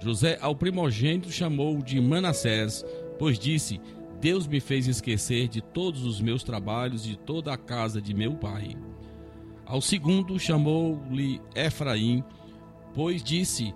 [0.00, 2.84] José ao primogênito chamou de Manassés,
[3.18, 3.80] pois disse:
[4.20, 8.12] Deus me fez esquecer de todos os meus trabalhos e de toda a casa de
[8.12, 8.76] meu pai.
[9.64, 12.24] Ao segundo chamou-lhe Efraim,
[12.98, 13.72] pois disse: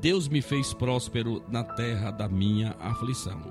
[0.00, 3.42] Deus me fez próspero na terra da minha aflição.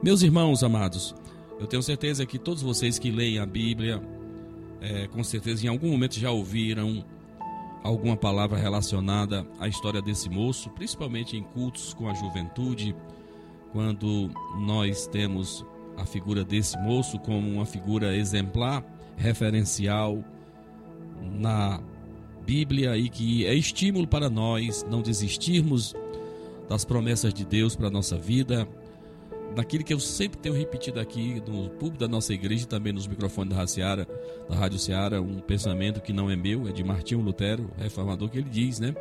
[0.00, 1.16] Meus irmãos amados,
[1.58, 4.00] eu tenho certeza que todos vocês que leem a Bíblia,
[4.80, 7.04] é, com certeza em algum momento já ouviram
[7.82, 12.94] alguma palavra relacionada à história desse moço, principalmente em cultos com a juventude,
[13.72, 14.30] quando
[14.60, 18.84] nós temos a figura desse moço como uma figura exemplar,
[19.16, 20.22] referencial
[21.20, 21.80] na
[22.48, 25.94] Bíblia e que é estímulo para nós não desistirmos
[26.66, 28.66] das promessas de Deus para a nossa vida,
[29.54, 33.06] naquilo que eu sempre tenho repetido aqui no público da nossa igreja e também nos
[33.06, 34.08] microfones da Rádio Seara,
[34.48, 38.38] da Rádio Seara, um pensamento que não é meu, é de Martinho Lutero, reformador, que
[38.38, 38.94] ele diz, né?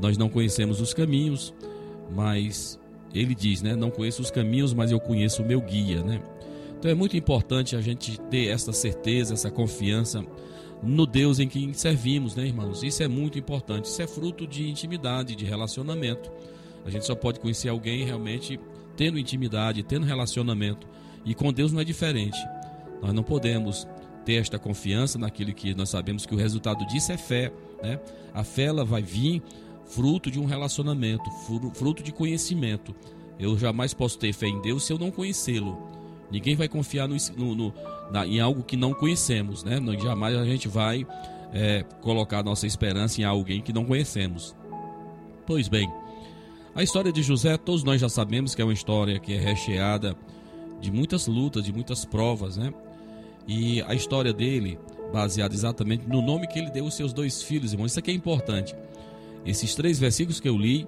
[0.00, 1.54] Nós não conhecemos os caminhos,
[2.12, 2.76] mas
[3.14, 3.76] ele diz, né?
[3.76, 6.20] Não conheço os caminhos, mas eu conheço o meu guia, né?
[6.76, 10.24] Então é muito importante a gente ter essa certeza, essa confiança
[10.82, 12.82] no Deus em quem servimos, né, irmãos?
[12.82, 13.86] Isso é muito importante.
[13.86, 16.30] Isso é fruto de intimidade, de relacionamento.
[16.84, 18.58] A gente só pode conhecer alguém realmente
[18.96, 20.86] tendo intimidade, tendo relacionamento.
[21.24, 22.38] E com Deus não é diferente.
[23.02, 23.86] Nós não podemos
[24.24, 27.52] ter esta confiança naquilo que nós sabemos que o resultado disso é fé,
[27.82, 27.98] né?
[28.32, 29.42] A fé ela vai vir
[29.86, 31.24] fruto de um relacionamento,
[31.74, 32.94] fruto de conhecimento.
[33.38, 35.99] Eu jamais posso ter fé em Deus se eu não conhecê-lo.
[36.30, 37.74] Ninguém vai confiar no, no, no
[38.10, 39.80] na, em algo que não conhecemos, né?
[40.00, 41.06] Jamais a gente vai
[41.52, 44.54] é, colocar nossa esperança em alguém que não conhecemos.
[45.46, 45.90] Pois bem,
[46.74, 50.16] a história de José, todos nós já sabemos que é uma história que é recheada
[50.80, 52.72] de muitas lutas, de muitas provas, né?
[53.46, 54.78] E a história dele,
[55.12, 58.14] baseada exatamente no nome que ele deu aos seus dois filhos, irmãos, isso aqui é
[58.14, 58.74] importante.
[59.44, 60.86] Esses três versículos que eu li,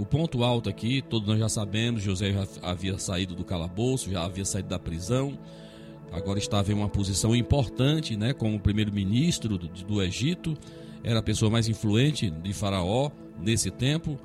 [0.00, 4.24] o ponto alto aqui, todos nós já sabemos, José já havia saído do calabouço, já
[4.24, 5.38] havia saído da prisão,
[6.10, 10.56] agora estava em uma posição importante, né, como primeiro-ministro do, do Egito,
[11.04, 14.18] era a pessoa mais influente de Faraó nesse tempo,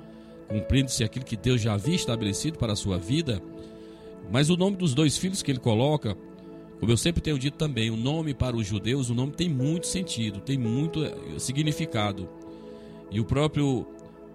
[0.48, 3.42] cumprindo-se aquilo que Deus já havia estabelecido para a sua vida.
[4.32, 6.16] Mas o nome dos dois filhos que ele coloca,
[6.80, 9.86] como eu sempre tenho dito também, o nome para os judeus, o nome tem muito
[9.86, 12.28] sentido, tem muito eh, significado.
[13.10, 13.86] E o próprio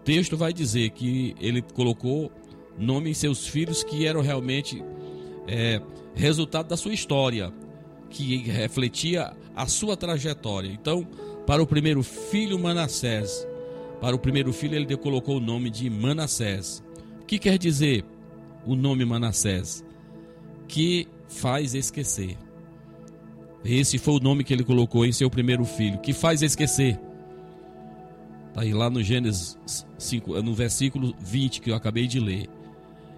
[0.04, 2.32] texto vai dizer que ele colocou
[2.78, 4.84] nome em seus filhos que eram realmente
[5.48, 5.82] é,
[6.16, 7.54] resultado da sua história,
[8.10, 10.70] que refletia a sua trajetória.
[10.70, 11.08] Então,
[11.46, 13.48] para o primeiro filho Manassés,
[14.00, 16.84] para o primeiro filho ele colocou o nome de Manassés.
[17.22, 18.04] O que quer dizer
[18.66, 19.86] o nome Manassés?
[20.68, 22.38] Que faz esquecer.
[23.64, 27.00] Esse foi o nome que ele colocou em seu primeiro filho, que faz esquecer.
[28.52, 29.58] Está aí lá no Gênesis
[29.98, 32.50] 5, no versículo 20 que eu acabei de ler.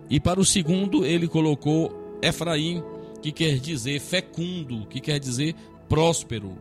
[0.08, 2.84] E para o segundo, ele colocou Efraim,
[3.20, 5.56] que quer dizer fecundo, que quer dizer
[5.90, 6.56] próspero.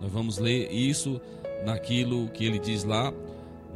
[0.00, 1.20] Nós vamos ler isso
[1.64, 3.14] naquilo que ele diz lá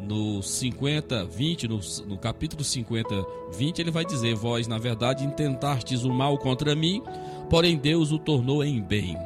[0.00, 6.02] no 50, 20, no, no capítulo 50, 20, ele vai dizer: Vós, na verdade, intentastes
[6.02, 7.02] o mal contra mim,
[7.48, 9.16] porém Deus o tornou em bem.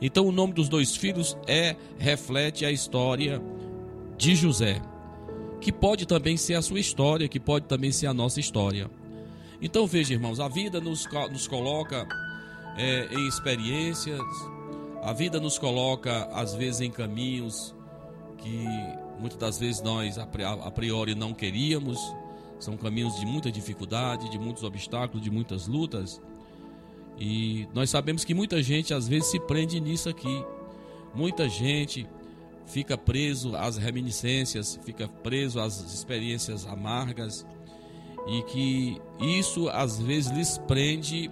[0.00, 3.42] Então, o nome dos dois filhos é reflete a história
[4.16, 4.80] de José,
[5.60, 8.90] que pode também ser a sua história, que pode também ser a nossa história.
[9.60, 12.06] Então veja, irmãos, a vida nos, nos coloca
[12.76, 14.20] é, em experiências,
[15.02, 17.74] a vida nos coloca às vezes em caminhos
[18.38, 18.64] que
[19.18, 21.98] muitas das vezes nós a priori não queríamos,
[22.58, 26.20] são caminhos de muita dificuldade, de muitos obstáculos, de muitas lutas.
[27.18, 30.44] E nós sabemos que muita gente às vezes se prende nisso aqui.
[31.14, 32.06] Muita gente
[32.66, 37.46] fica preso às reminiscências, fica preso às experiências amargas
[38.26, 41.30] e que isso às vezes lhes prende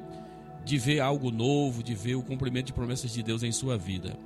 [0.64, 4.16] de ver algo novo, de ver o cumprimento de promessas de Deus em sua vida.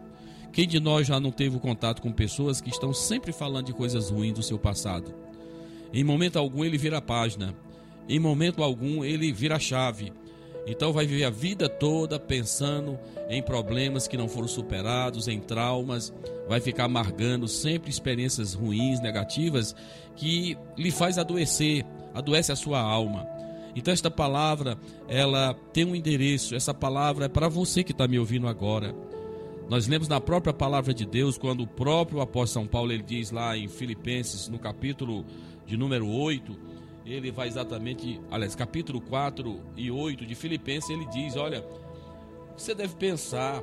[0.53, 4.11] Quem de nós já não teve contato com pessoas que estão sempre falando de coisas
[4.11, 5.15] ruins do seu passado?
[5.93, 7.55] Em momento algum ele vira a página,
[8.09, 10.13] em momento algum ele vira a chave
[10.71, 12.99] então vai viver a vida toda pensando
[13.31, 16.12] em problemas que não foram superados, em traumas,
[16.47, 19.75] vai ficar amargando sempre experiências ruins, negativas,
[20.14, 23.27] que lhe faz adoecer, adoece a sua alma.
[23.75, 24.77] Então esta palavra,
[25.09, 28.95] ela tem um endereço, essa palavra é para você que está me ouvindo agora.
[29.71, 33.31] Nós lemos na própria palavra de Deus, quando o próprio apóstolo São Paulo ele diz
[33.31, 35.25] lá em Filipenses, no capítulo
[35.66, 36.68] de número 8,
[37.13, 41.65] ele vai exatamente, aliás, capítulo 4 e 8 de Filipenses, ele diz: Olha,
[42.57, 43.63] você deve pensar,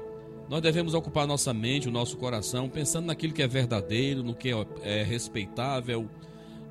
[0.50, 4.52] nós devemos ocupar nossa mente, o nosso coração, pensando naquilo que é verdadeiro, no que
[4.52, 6.10] é, é respeitável,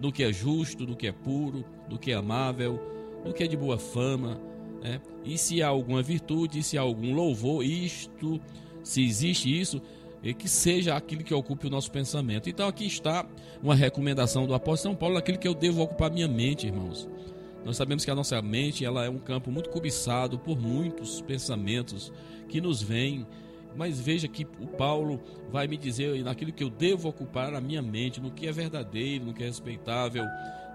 [0.00, 2.80] no que é justo, no que é puro, no que é amável,
[3.24, 4.40] no que é de boa fama,
[4.82, 5.00] né?
[5.24, 8.40] e se há alguma virtude, se há algum louvor, isto,
[8.82, 9.80] se existe isso,
[10.24, 12.48] e que seja aquilo que ocupe o nosso pensamento.
[12.48, 13.26] Então aqui está
[13.62, 17.06] uma recomendação do apóstolo São Paulo, aquilo que eu devo ocupar minha mente, irmãos.
[17.62, 22.10] Nós sabemos que a nossa mente ela é um campo muito cobiçado por muitos pensamentos
[22.48, 23.26] que nos vêm,
[23.76, 25.20] mas veja que o Paulo
[25.50, 29.26] vai me dizer naquilo que eu devo ocupar a minha mente, no que é verdadeiro,
[29.26, 30.24] no que é respeitável,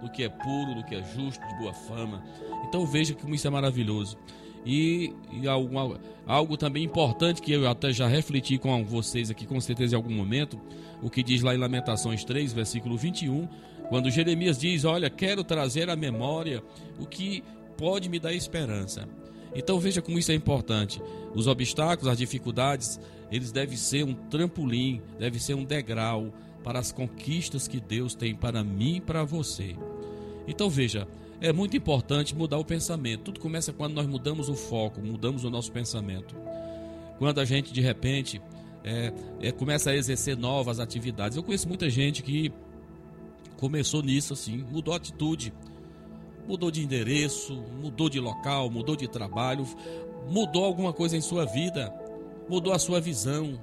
[0.01, 2.23] no que é puro, no que é justo, de boa fama.
[2.67, 4.17] Então veja como isso é maravilhoso.
[4.65, 9.95] E, e algo, também importante que eu até já refleti com vocês aqui, com certeza
[9.95, 10.59] em algum momento,
[11.01, 13.47] o que diz lá em Lamentações 3, versículo 21,
[13.87, 16.61] quando Jeremias diz: Olha, quero trazer à memória
[16.99, 17.43] o que
[17.77, 19.07] pode me dar esperança.
[19.55, 21.01] Então veja como isso é importante.
[21.33, 22.99] Os obstáculos, as dificuldades,
[23.31, 26.31] eles devem ser um trampolim, deve ser um degrau
[26.63, 29.75] para as conquistas que Deus tem para mim e para você.
[30.47, 31.07] Então veja,
[31.41, 33.23] é muito importante mudar o pensamento.
[33.23, 36.35] Tudo começa quando nós mudamos o foco, mudamos o nosso pensamento.
[37.17, 38.41] Quando a gente de repente
[38.83, 41.37] é, é, começa a exercer novas atividades.
[41.37, 42.51] Eu conheço muita gente que
[43.57, 45.53] começou nisso assim, mudou a atitude,
[46.47, 49.65] mudou de endereço, mudou de local, mudou de trabalho,
[50.29, 51.93] mudou alguma coisa em sua vida,
[52.49, 53.59] mudou a sua visão,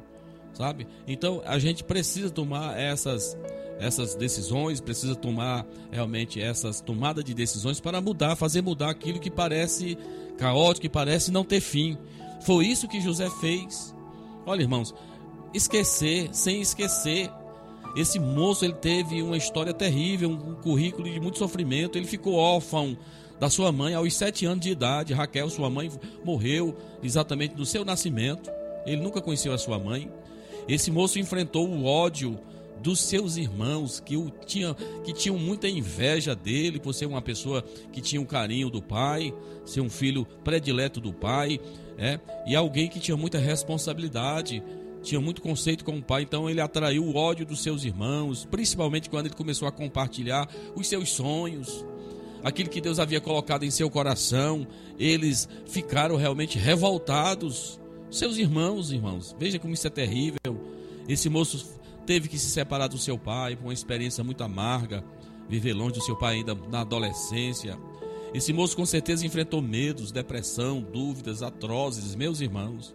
[0.53, 0.87] sabe?
[1.07, 3.37] Então a gente precisa tomar essas
[3.79, 9.31] essas decisões, precisa tomar realmente essas tomadas de decisões para mudar, fazer mudar aquilo que
[9.31, 9.99] parece
[10.39, 11.99] caótico, que parece não ter fim.
[12.43, 13.95] Foi isso que José fez.
[14.47, 14.95] Olha, irmãos,
[15.53, 17.31] esquecer, sem esquecer.
[17.97, 21.97] Esse moço ele teve uma história terrível, um currículo de muito sofrimento.
[21.97, 22.97] Ele ficou órfão
[23.41, 25.15] da sua mãe aos sete anos de idade.
[25.15, 25.91] Raquel, sua mãe,
[26.25, 28.51] morreu exatamente no seu nascimento.
[28.87, 30.11] Ele nunca conheceu a sua mãe.
[30.69, 32.39] Esse moço enfrentou o ódio
[32.87, 34.73] dos seus irmãos que o tinha,
[35.03, 37.61] que tinham muita inveja dele por ser uma pessoa
[37.91, 39.35] que tinha um carinho do pai,
[39.65, 41.59] ser um filho predileto do pai,
[41.99, 44.63] é, e alguém que tinha muita responsabilidade,
[45.03, 49.11] tinha muito conceito com o pai, então ele atraiu o ódio dos seus irmãos, principalmente
[49.11, 51.85] quando ele começou a compartilhar os seus sonhos,
[52.45, 54.65] aquilo que Deus havia colocado em seu coração,
[54.97, 57.81] eles ficaram realmente revoltados.
[58.13, 60.39] Seus irmãos, irmãos, veja como isso é terrível.
[61.09, 61.76] Esse moço
[62.07, 65.05] teve que se separar do seu pai por uma experiência muito amarga,
[65.49, 67.77] viver longe do seu pai ainda na adolescência.
[68.33, 72.95] Esse moço com certeza enfrentou medos, depressão, dúvidas atrozes, meus irmãos.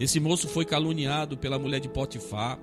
[0.00, 2.58] Esse moço foi caluniado pela mulher de Potifar.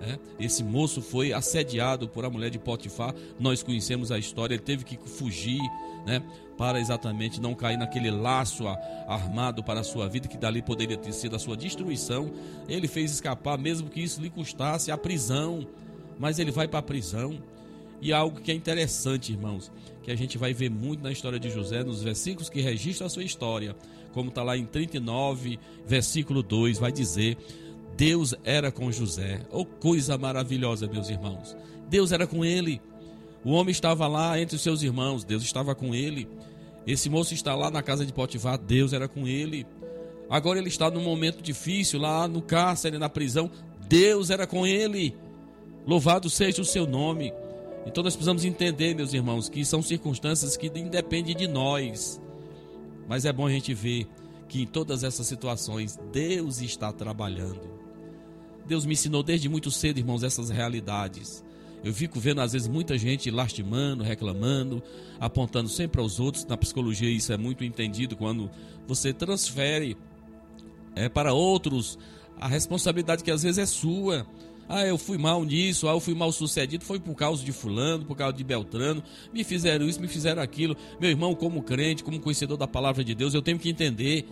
[0.00, 0.18] É?
[0.38, 3.14] Esse moço foi assediado por a mulher de Potifar.
[3.38, 4.54] Nós conhecemos a história.
[4.54, 5.60] Ele teve que fugir,
[6.06, 6.22] né?
[6.56, 8.66] Para exatamente não cair naquele laço
[9.06, 12.30] armado para a sua vida, que dali poderia ter sido a sua destruição.
[12.68, 15.66] Ele fez escapar, mesmo que isso lhe custasse a prisão.
[16.18, 17.38] Mas ele vai para a prisão.
[18.00, 19.72] E algo que é interessante, irmãos,
[20.02, 23.10] que a gente vai ver muito na história de José, nos versículos que registram a
[23.10, 23.74] sua história,
[24.12, 27.36] como está lá em 39, versículo 2, vai dizer:
[27.98, 29.40] Deus era com José.
[29.50, 31.56] Oh, coisa maravilhosa, meus irmãos.
[31.90, 32.80] Deus era com ele.
[33.44, 36.28] O homem estava lá entre os seus irmãos, Deus estava com ele.
[36.86, 39.66] Esse moço está lá na casa de Potifar, Deus era com ele.
[40.30, 43.50] Agora ele está num momento difícil, lá no cárcere, na prisão,
[43.88, 45.16] Deus era com ele.
[45.84, 47.32] Louvado seja o seu nome.
[47.84, 52.20] Então nós precisamos entender, meus irmãos, que são circunstâncias que independem de nós.
[53.08, 54.06] Mas é bom a gente ver
[54.48, 57.77] que em todas essas situações Deus está trabalhando.
[58.68, 61.42] Deus me ensinou desde muito cedo, irmãos, essas realidades.
[61.82, 64.82] Eu fico vendo às vezes muita gente lastimando, reclamando,
[65.18, 66.44] apontando sempre aos outros.
[66.44, 68.50] Na psicologia isso é muito entendido quando
[68.86, 69.96] você transfere
[70.94, 71.98] é, para outros
[72.40, 74.26] a responsabilidade que às vezes é sua.
[74.68, 78.04] Ah, eu fui mal nisso, ah, eu fui mal sucedido, foi por causa de fulano,
[78.04, 79.02] por causa de Beltrano,
[79.32, 80.76] me fizeram isso, me fizeram aquilo.
[81.00, 84.26] Meu irmão, como crente, como conhecedor da palavra de Deus, eu tenho que entender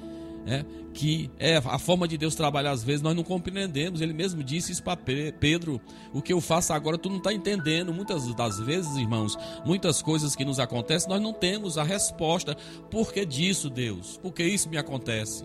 [0.47, 4.01] é, que é a forma de Deus trabalhar às vezes nós não compreendemos.
[4.01, 5.80] Ele mesmo disse isso para Pedro:
[6.12, 7.92] o que eu faço agora tu não está entendendo.
[7.92, 12.57] Muitas das vezes, irmãos, muitas coisas que nos acontecem nós não temos a resposta.
[12.90, 14.16] Por que disso, Deus?
[14.18, 15.44] Por que isso me acontece?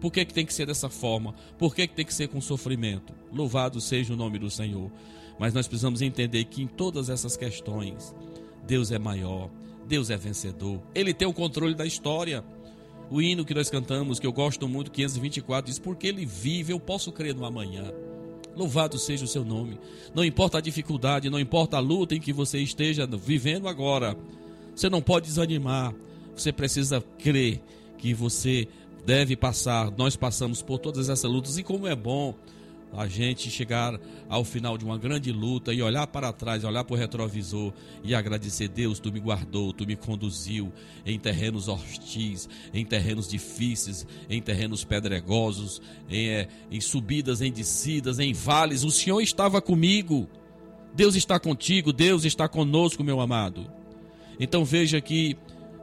[0.00, 1.34] Por que, que tem que ser dessa forma?
[1.58, 3.14] Por que, que tem que ser com sofrimento?
[3.32, 4.90] Louvado seja o nome do Senhor.
[5.38, 8.14] Mas nós precisamos entender que em todas essas questões,
[8.66, 9.50] Deus é maior,
[9.86, 12.44] Deus é vencedor, Ele tem o controle da história.
[13.10, 16.80] O hino que nós cantamos, que eu gosto muito, 524, diz: Porque Ele vive, eu
[16.80, 17.92] posso crer no amanhã.
[18.56, 19.78] Louvado seja o seu nome.
[20.14, 24.16] Não importa a dificuldade, não importa a luta em que você esteja vivendo agora,
[24.74, 25.94] você não pode desanimar.
[26.34, 27.62] Você precisa crer
[27.98, 28.66] que você
[29.04, 29.90] deve passar.
[29.96, 32.34] Nós passamos por todas essas lutas e como é bom
[32.92, 36.94] a gente chegar ao final de uma grande luta e olhar para trás, olhar para
[36.94, 37.72] o retrovisor
[38.02, 40.72] e agradecer, Deus, tu me guardou, tu me conduziu
[41.04, 48.18] em terrenos hostis, em terrenos difíceis, em terrenos pedregosos, em, é, em subidas, em descidas,
[48.18, 50.28] em vales, o Senhor estava comigo.
[50.94, 53.70] Deus está contigo, Deus está conosco, meu amado.
[54.40, 55.36] Então veja que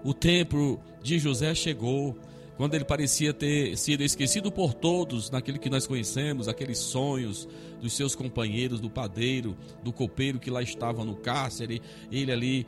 [0.04, 2.18] o tempo de José chegou
[2.58, 7.48] quando ele parecia ter sido esquecido por todos naquele que nós conhecemos, aqueles sonhos
[7.82, 11.82] dos seus companheiros, do padeiro, do copeiro que lá estava no cárcere,
[12.12, 12.68] ele ali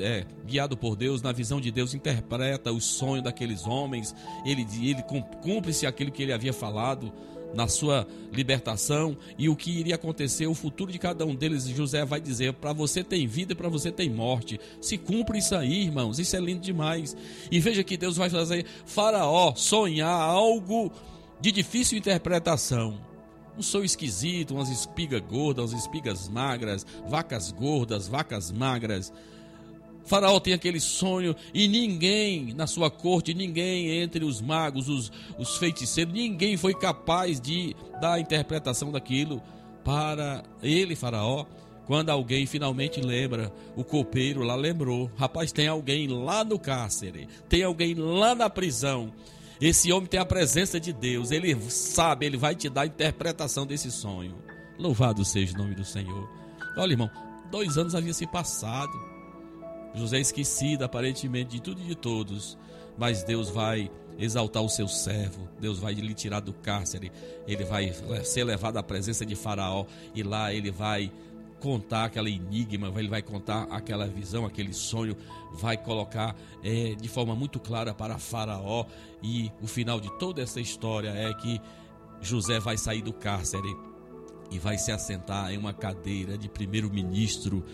[0.00, 5.02] é, guiado por Deus, na visão de Deus, interpreta os sonhos daqueles homens, ele, ele
[5.42, 7.12] cumpre-se aquilo que ele havia falado
[7.54, 11.66] na sua libertação e o que iria acontecer, o futuro de cada um deles.
[11.66, 14.60] José vai dizer: para você tem vida e para você tem morte.
[14.80, 17.16] Se cumpre isso aí, irmãos, isso é lindo demais.
[17.50, 20.92] E veja que Deus vai fazer Faraó sonhar algo
[21.40, 22.98] de difícil interpretação.
[23.56, 29.12] Um sonho esquisito, umas espigas gordas, umas espigas magras, vacas gordas, vacas magras.
[30.04, 35.56] Faraó tem aquele sonho e ninguém na sua corte, ninguém entre os magos, os, os
[35.56, 39.42] feiticeiros, ninguém foi capaz de dar a interpretação daquilo
[39.82, 41.46] para ele, Faraó.
[41.86, 47.62] Quando alguém finalmente lembra, o copeiro lá lembrou: rapaz, tem alguém lá no cárcere, tem
[47.62, 49.12] alguém lá na prisão.
[49.60, 53.66] Esse homem tem a presença de Deus, ele sabe, ele vai te dar a interpretação
[53.66, 54.34] desse sonho.
[54.78, 56.28] Louvado seja o nome do Senhor.
[56.76, 57.10] Olha, irmão,
[57.50, 59.13] dois anos havia se passado.
[59.94, 62.58] José esquecido aparentemente de tudo e de todos,
[62.98, 67.10] mas Deus vai exaltar o seu servo, Deus vai lhe tirar do cárcere,
[67.46, 67.92] ele vai
[68.24, 71.10] ser levado à presença de Faraó e lá ele vai
[71.60, 75.16] contar aquela enigma, ele vai contar aquela visão, aquele sonho,
[75.54, 78.84] vai colocar é, de forma muito clara para Faraó
[79.22, 81.60] e o final de toda essa história é que
[82.20, 83.74] José vai sair do cárcere
[84.50, 87.64] e vai se assentar em uma cadeira de primeiro-ministro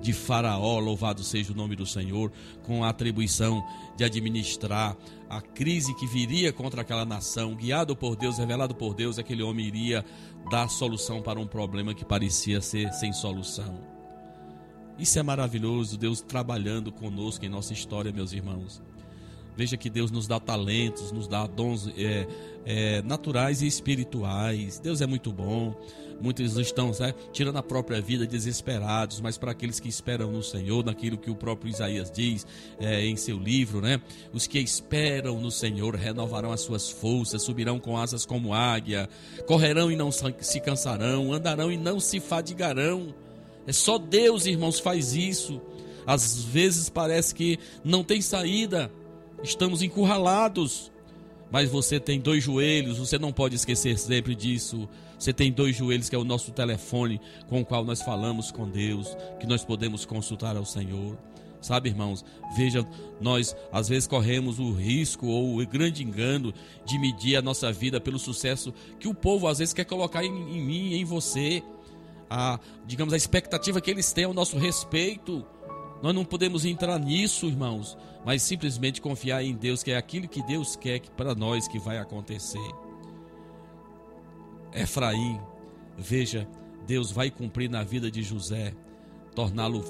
[0.00, 2.32] de Faraó, louvado seja o nome do Senhor,
[2.62, 3.64] com a atribuição
[3.96, 4.96] de administrar
[5.28, 9.66] a crise que viria contra aquela nação, guiado por Deus, revelado por Deus, aquele homem
[9.66, 10.04] iria
[10.50, 13.98] dar solução para um problema que parecia ser sem solução.
[14.98, 18.82] Isso é maravilhoso, Deus trabalhando conosco em nossa história, meus irmãos.
[19.56, 22.26] Veja que Deus nos dá talentos, nos dá dons é,
[22.64, 24.78] é, naturais e espirituais.
[24.78, 25.74] Deus é muito bom.
[26.20, 30.84] Muitos estão né, tirando a própria vida desesperados, mas para aqueles que esperam no Senhor,
[30.84, 32.46] naquilo que o próprio Isaías diz
[32.80, 34.00] é, em seu livro, né?
[34.32, 39.08] Os que esperam no Senhor renovarão as suas forças, subirão com asas como águia,
[39.46, 43.14] correrão e não se cansarão, andarão e não se fadigarão.
[43.66, 45.60] É só Deus, irmãos, faz isso.
[46.06, 48.90] Às vezes parece que não tem saída,
[49.42, 50.90] estamos encurralados.
[51.50, 54.88] Mas você tem dois joelhos, você não pode esquecer sempre disso.
[55.18, 58.68] Você tem dois joelhos, que é o nosso telefone com o qual nós falamos com
[58.68, 61.18] Deus, que nós podemos consultar ao Senhor.
[61.60, 62.24] Sabe, irmãos,
[62.56, 62.86] veja,
[63.20, 66.54] nós às vezes corremos o risco ou o grande engano
[66.84, 70.28] de medir a nossa vida pelo sucesso que o povo às vezes quer colocar em,
[70.28, 71.62] em mim, em você.
[72.30, 75.44] A, digamos, a expectativa que eles têm ao nosso respeito.
[76.02, 80.42] Nós não podemos entrar nisso, irmãos, mas simplesmente confiar em Deus, que é aquilo que
[80.42, 82.87] Deus quer que para nós que vai acontecer.
[84.72, 85.40] Efraim,
[85.96, 86.48] veja,
[86.86, 88.72] Deus vai cumprir na vida de José,
[89.34, 89.84] torná-lo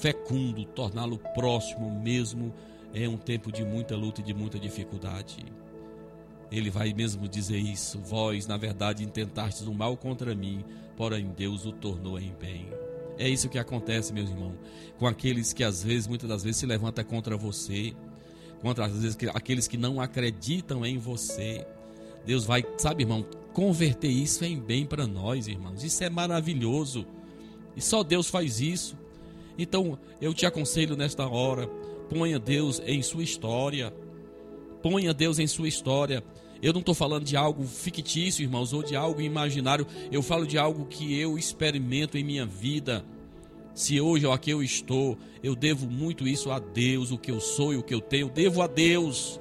[0.00, 2.52] fecundo, torná-lo próximo mesmo
[2.94, 5.44] em um tempo de muita luta e de muita dificuldade.
[6.50, 10.64] Ele vai mesmo dizer isso: Vós, na verdade, intentastes o mal contra mim,
[10.96, 12.68] porém Deus o tornou em bem.
[13.18, 14.54] É isso que acontece, meus irmãos,
[14.98, 17.94] com aqueles que às vezes, muitas das vezes, se levantam contra você,
[18.60, 21.66] contra às vezes aqueles que não acreditam em você.
[22.24, 23.24] Deus vai, sabe, irmão,
[23.56, 25.82] converter isso em bem para nós, irmãos.
[25.82, 27.06] Isso é maravilhoso.
[27.74, 28.98] E só Deus faz isso.
[29.56, 31.66] Então, eu te aconselho nesta hora,
[32.10, 33.94] ponha Deus em sua história.
[34.82, 36.22] Ponha Deus em sua história.
[36.60, 39.86] Eu não estou falando de algo fictício, irmãos, ou de algo imaginário.
[40.12, 43.06] Eu falo de algo que eu experimento em minha vida.
[43.74, 47.72] Se hoje aqui eu estou, eu devo muito isso a Deus, o que eu sou
[47.72, 49.40] e o que eu tenho, devo a Deus.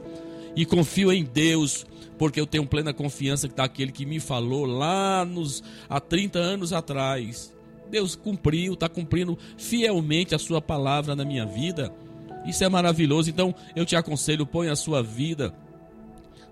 [0.55, 1.85] E confio em Deus
[2.17, 6.73] porque eu tenho plena confiança que daquele que me falou lá nos há 30 anos
[6.73, 7.53] atrás.
[7.89, 11.93] Deus cumpriu, está cumprindo fielmente a sua palavra na minha vida.
[12.45, 13.29] Isso é maravilhoso.
[13.29, 15.53] Então eu te aconselho, põe a sua vida,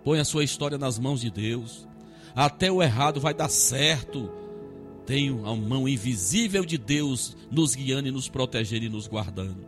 [0.04, 1.88] põe a sua história nas mãos de Deus.
[2.36, 4.32] Até o errado vai dar certo.
[5.06, 9.66] Tenho a mão invisível de Deus nos guiando e nos protegendo e nos guardando.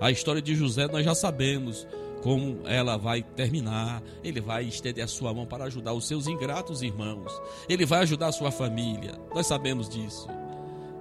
[0.00, 1.86] A história de José nós já sabemos
[2.22, 4.02] como ela vai terminar.
[4.22, 7.32] Ele vai estender a sua mão para ajudar os seus ingratos irmãos.
[7.68, 9.12] Ele vai ajudar a sua família.
[9.34, 10.28] Nós sabemos disso.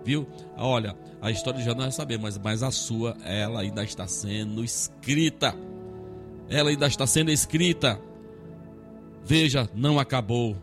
[0.04, 0.28] Viu?
[0.58, 5.54] Olha, a história já nós sabemos, mas, mas a sua, ela ainda está sendo escrita.
[6.50, 8.00] Ela ainda está sendo escrita.
[9.24, 10.56] Veja, não acabou.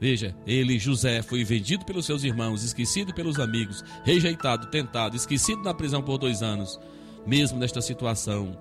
[0.00, 5.74] Veja, ele, José, foi vendido pelos seus irmãos, esquecido pelos amigos, rejeitado, tentado, esquecido na
[5.74, 6.80] prisão por dois anos.
[7.26, 8.56] Mesmo nesta situação,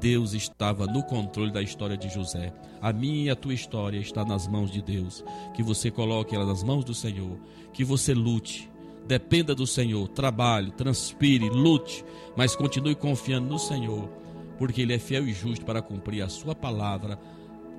[0.00, 2.52] Deus estava no controle da história de José.
[2.80, 5.22] A minha e a tua história está nas mãos de Deus.
[5.54, 7.38] Que você coloque ela nas mãos do Senhor.
[7.72, 8.70] Que você lute.
[9.06, 10.08] Dependa do Senhor.
[10.08, 12.02] Trabalhe, transpire, lute.
[12.34, 14.08] Mas continue confiando no Senhor.
[14.58, 17.18] Porque Ele é fiel e justo para cumprir a sua palavra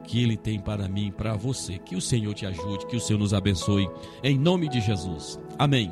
[0.03, 1.79] que Ele tem para mim, para você.
[1.79, 3.89] Que o Senhor te ajude, que o Senhor nos abençoe,
[4.23, 5.39] em nome de Jesus.
[5.57, 5.91] Amém.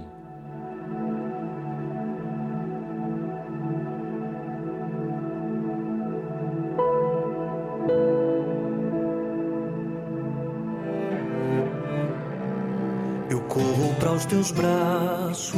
[14.19, 15.55] Corro para os teus braços,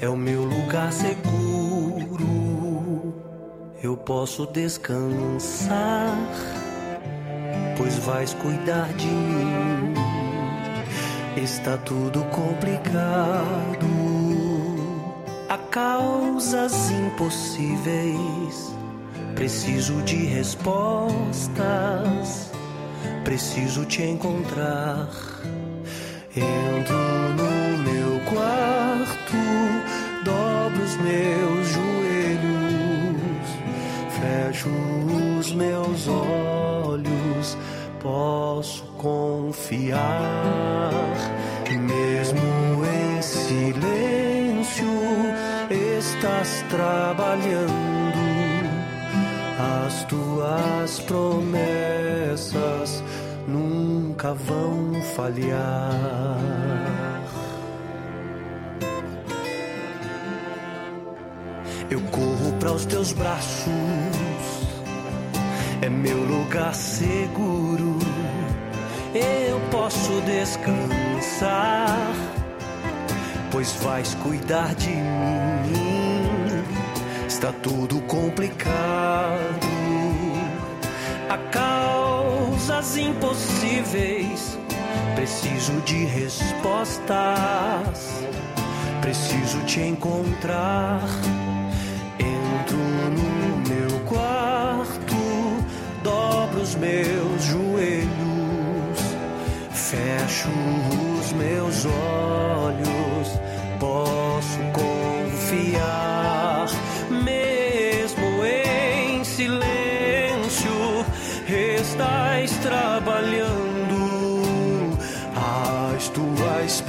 [0.00, 2.20] é o meu lugar seguro.
[3.82, 6.16] Eu posso descansar,
[7.76, 9.94] pois vais cuidar de mim.
[11.36, 13.86] Está tudo complicado,
[15.48, 18.74] há causas impossíveis.
[19.34, 21.62] Preciso de respostas,
[23.24, 25.08] preciso te encontrar.
[26.36, 29.36] Entro no meu quarto,
[30.24, 33.48] dobro os meus joelhos,
[34.20, 34.68] fecho
[35.38, 37.58] os meus olhos,
[38.00, 39.98] posso confiar,
[41.68, 42.38] mesmo
[42.86, 44.86] em silêncio,
[45.68, 47.74] estás trabalhando,
[49.84, 53.02] as tuas promessas
[54.20, 56.36] nunca vão falhar.
[61.90, 63.72] Eu corro para os teus braços,
[65.80, 67.98] é meu lugar seguro.
[69.14, 72.12] Eu posso descansar,
[73.50, 76.20] pois vais cuidar de mim.
[77.26, 79.70] Está tudo complicado
[81.30, 81.38] há
[82.60, 84.58] causas impossíveis.
[85.14, 87.08] Preciso de respostas,
[89.00, 91.00] preciso te encontrar.
[92.18, 95.16] Entro no meu quarto,
[96.02, 98.98] dobro os meus joelhos,
[99.72, 100.48] fecho
[101.18, 102.49] os meus olhos,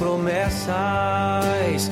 [0.01, 1.91] promessas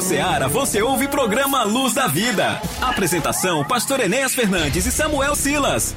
[0.00, 2.60] Rádio Ceará você ouve programa Luz da Vida.
[2.80, 5.94] Apresentação: Pastor Enéas Fernandes e Samuel Silas.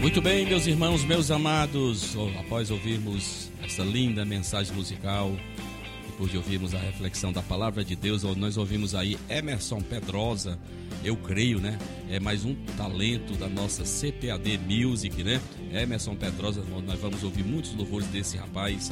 [0.00, 5.30] Muito bem, meus irmãos, meus amados, após ouvirmos essa linda mensagem musical,
[6.06, 10.58] depois de ouvirmos a reflexão da palavra de Deus, nós ouvimos aí Emerson Pedrosa,
[11.04, 11.78] eu creio, né?
[12.10, 15.40] É mais um talento da nossa CPAD Music, né?
[15.72, 18.90] Emerson Pedrosa, nós vamos ouvir muitos louvores desse rapaz.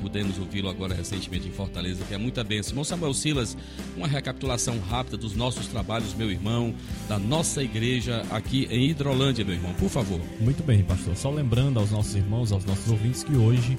[0.00, 2.70] Pudemos ouvi-lo agora recentemente em Fortaleza, que é muita bênção.
[2.70, 3.56] Irmão Samuel Silas,
[3.96, 6.72] uma recapitulação rápida dos nossos trabalhos, meu irmão,
[7.08, 10.20] da nossa igreja aqui em Hidrolândia, meu irmão, por favor.
[10.38, 11.16] Muito bem, pastor.
[11.16, 13.76] Só lembrando aos nossos irmãos, aos nossos ouvintes, que hoje,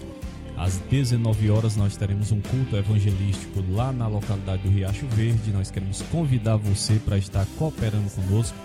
[0.57, 5.51] às 19 horas, nós teremos um culto evangelístico lá na localidade do Riacho Verde.
[5.51, 8.57] Nós queremos convidar você para estar cooperando conosco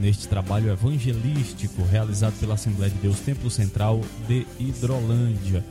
[0.00, 5.64] neste trabalho evangelístico realizado pela Assembleia de Deus Templo Central de Hidrolândia.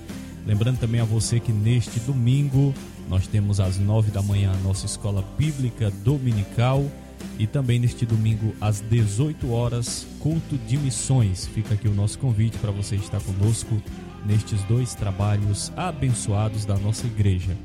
[0.46, 2.74] Lembrando também a você que neste domingo
[3.10, 6.84] Nós temos às nove da manhã a nossa escola bíblica dominical
[7.38, 11.48] e também neste domingo às 18 horas culto de missões.
[11.48, 13.80] Fica aqui o nosso convite para você estar conosco
[14.26, 17.56] nestes dois trabalhos abençoados da nossa igreja.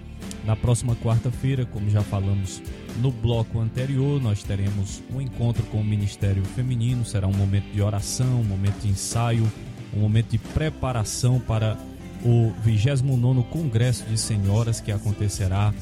[0.44, 2.62] Na próxima quarta-feira, como já falamos
[3.00, 7.04] no bloco anterior, nós teremos um encontro com o Ministério Feminino.
[7.04, 9.50] Será um momento de oração, um momento de ensaio,
[9.94, 11.76] um momento de preparação para
[12.24, 15.74] o 29 Congresso de Senhoras que acontecerá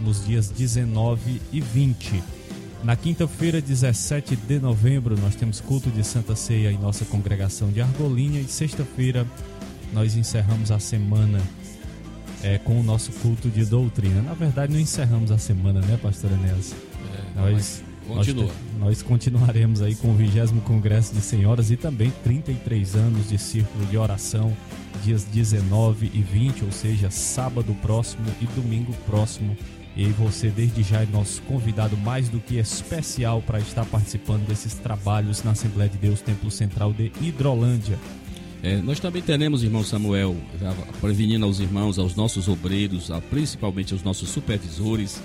[0.00, 2.22] nos dias 19 e 20.
[2.82, 7.80] Na quinta-feira, 17 de novembro, nós temos culto de Santa Ceia em nossa congregação de
[7.80, 9.24] Argolinha e sexta-feira
[9.92, 11.40] nós encerramos a semana
[12.42, 14.20] é, com o nosso culto de doutrina.
[14.22, 16.74] Na verdade, não encerramos a semana, né, pastor Enéas?
[17.36, 18.44] É, nós, continua.
[18.44, 23.38] Nós, nós, continuaremos aí com o 20 Congresso de Senhoras e também 33 anos de
[23.38, 24.56] Círculo de Oração,
[25.04, 29.56] dias 19 e 20, ou seja, sábado próximo e domingo próximo.
[29.94, 34.72] E você, desde já, é nosso convidado mais do que especial para estar participando desses
[34.72, 37.98] trabalhos na Assembleia de Deus Templo Central de Hidrolândia.
[38.62, 43.92] É, nós também teremos, irmão Samuel, já prevenindo aos irmãos, aos nossos obreiros, a, principalmente
[43.92, 45.20] aos nossos supervisores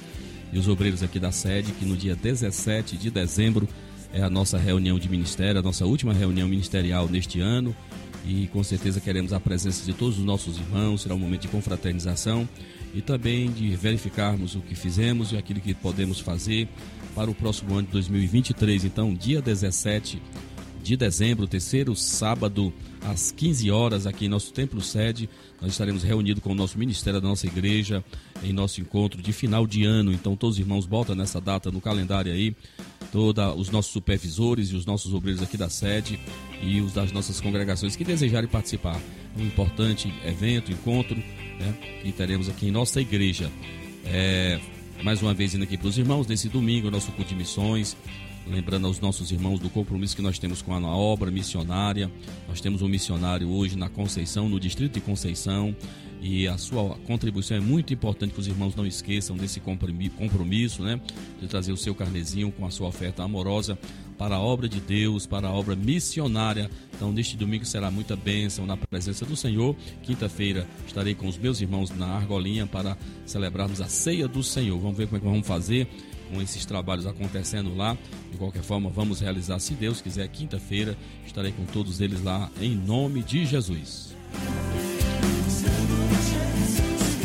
[0.51, 3.67] e os obreiros aqui da sede, que no dia 17 de dezembro
[4.11, 7.75] é a nossa reunião de ministério, a nossa última reunião ministerial neste ano.
[8.25, 11.47] E com certeza queremos a presença de todos os nossos irmãos, será um momento de
[11.47, 12.49] confraternização
[12.93, 16.67] e também de verificarmos o que fizemos e aquilo que podemos fazer
[17.13, 18.85] para o próximo ano de 2023.
[18.85, 20.21] Então, dia 17
[20.87, 25.29] de dezembro, terceiro sábado, às 15 horas, aqui em nosso templo sede.
[25.61, 28.01] Nós estaremos reunidos com o nosso ministério da nossa igreja
[28.41, 30.13] em nosso encontro de final de ano.
[30.13, 32.55] Então, todos os irmãos botam nessa data no calendário aí.
[33.11, 36.19] Todos os nossos supervisores e os nossos obreiros aqui da sede
[36.61, 38.99] e os das nossas congregações que desejarem participar.
[39.37, 43.51] Um importante evento, encontro, né, que teremos aqui em nossa igreja.
[44.05, 44.59] É,
[45.03, 47.97] mais uma vez indo aqui para os irmãos, nesse domingo, nosso culto de missões,
[48.49, 52.11] lembrando aos nossos irmãos do compromisso que nós temos com a obra missionária.
[52.47, 55.75] Nós temos um missionário hoje na Conceição, no distrito de Conceição,
[56.21, 60.99] e a sua contribuição é muito importante que os irmãos não esqueçam desse compromisso, né,
[61.39, 63.77] de trazer o seu carnezinho com a sua oferta amorosa
[64.17, 66.71] para a obra de Deus, para a obra missionária.
[66.95, 69.75] Então, neste domingo será muita bênção na presença do Senhor.
[70.01, 74.79] Quinta-feira estarei com os meus irmãos na Argolinha para celebrarmos a ceia do Senhor.
[74.79, 75.87] Vamos ver como é que vamos fazer
[76.29, 77.97] com esses trabalhos acontecendo lá.
[78.31, 80.97] De qualquer forma, vamos realizar, se Deus quiser, quinta-feira.
[81.25, 84.15] Estarei com todos eles lá, em nome de Jesus.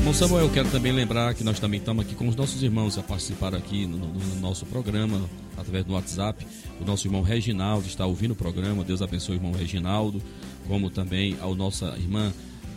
[0.05, 2.99] Bom, Samuel, eu quero também lembrar que nós também estamos aqui com os nossos irmãos
[2.99, 5.21] a participar aqui no, no, nosso programa,
[5.57, 6.45] através do WhatsApp.
[6.81, 8.83] O nosso irmão Reginaldo está ouvindo o programa.
[8.83, 10.21] Deus abençoe o irmão Reginaldo,
[10.67, 12.33] como também a nossa irmã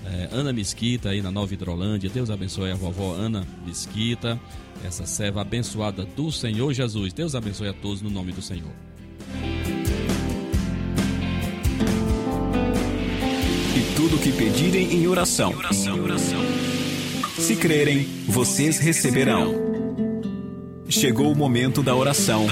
[0.06, 2.10] é, Ana Mesquita aí na Nova Hidrolândia.
[2.10, 4.40] Deus abençoe a vovó Ana Mesquita,
[4.84, 7.12] essa serva abençoada do Senhor Jesus.
[7.14, 8.72] Deus abençoe a todos no nome do Senhor.
[13.76, 15.54] E tudo que pedirem em oração.
[17.38, 19.54] Se crerem, vocês receberão.
[20.88, 22.48] Chegou o momento da oração.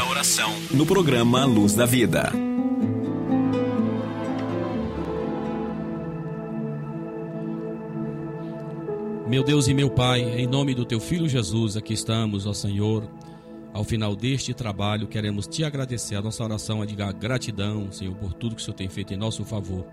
[0.72, 2.34] No programa Luz da Vida.
[9.34, 13.10] Meu Deus e meu Pai, em nome do teu filho Jesus, aqui estamos, ó Senhor.
[13.74, 16.16] Ao final deste trabalho, queremos te agradecer.
[16.16, 19.18] A nossa oração é de gratidão, Senhor, por tudo que o Senhor tem feito em
[19.18, 19.88] nosso favor.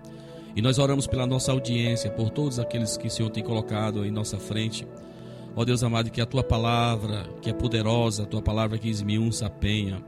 [0.55, 4.11] E nós oramos pela nossa audiência, por todos aqueles que o Senhor tem colocado em
[4.11, 4.87] nossa frente.
[5.55, 9.47] Ó Deus amado, que a tua palavra, que é poderosa, a tua palavra que esmiunça
[9.47, 10.03] a penha,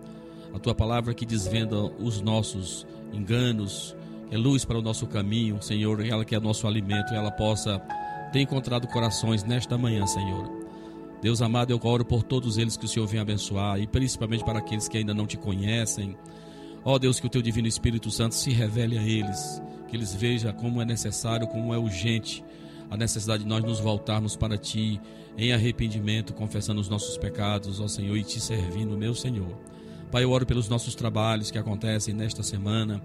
[0.54, 3.96] a tua palavra que desvenda os nossos enganos,
[4.30, 7.82] é luz para o nosso caminho, Senhor, ela que é nosso alimento, ela possa
[8.34, 10.52] tem encontrado corações nesta manhã, Senhor.
[11.22, 14.58] Deus amado, eu oro por todos eles que o Senhor venha abençoar e principalmente para
[14.58, 16.18] aqueles que ainda não te conhecem.
[16.84, 20.16] Ó oh, Deus, que o teu divino Espírito Santo se revele a eles, que eles
[20.16, 22.44] vejam como é necessário, como é urgente
[22.90, 25.00] a necessidade de nós nos voltarmos para ti
[25.38, 29.58] em arrependimento, confessando os nossos pecados, ó Senhor, e te servindo, meu Senhor.
[30.12, 33.00] Pai, eu oro pelos nossos trabalhos que acontecem nesta semana.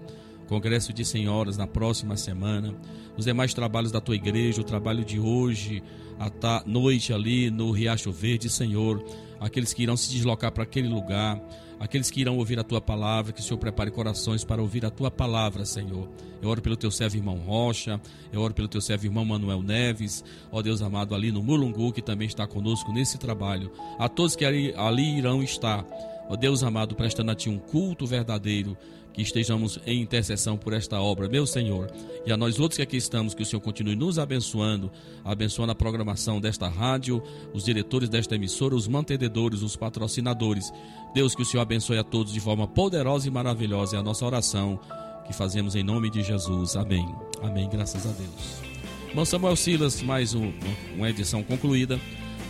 [0.49, 2.73] Congresso de Senhoras na próxima semana,
[3.15, 5.83] os demais trabalhos da tua igreja, o trabalho de hoje,
[6.19, 8.99] a noite ali no Riacho Verde, Senhor,
[9.39, 11.39] aqueles que irão se deslocar para aquele lugar,
[11.79, 14.89] aqueles que irão ouvir a tua palavra, que o Senhor prepare corações para ouvir a
[14.89, 16.09] tua palavra, Senhor.
[16.41, 18.01] Eu oro pelo teu servo irmão Rocha,
[18.33, 22.01] eu oro pelo teu servo irmão Manuel Neves, ó Deus amado, ali no Mulungu, que
[22.01, 23.71] também está conosco nesse trabalho.
[23.99, 25.85] A todos que ali, ali irão estar.
[26.27, 28.77] Ó Deus amado, prestando a Ti um culto verdadeiro,
[29.19, 31.91] que estejamos em intercessão por esta obra, meu Senhor.
[32.25, 34.89] E a nós outros que aqui estamos, que o Senhor continue nos abençoando,
[35.25, 37.21] abençoando a programação desta rádio,
[37.53, 40.71] os diretores desta emissora, os mantenedores, os patrocinadores.
[41.13, 43.97] Deus, que o Senhor abençoe a todos de forma poderosa e maravilhosa.
[43.97, 44.79] É a nossa oração
[45.27, 46.77] que fazemos em nome de Jesus.
[46.77, 47.05] Amém.
[47.41, 47.67] Amém.
[47.67, 48.69] Graças a Deus.
[49.09, 50.53] Irmão Samuel Silas, mais um,
[50.95, 51.99] uma edição concluída.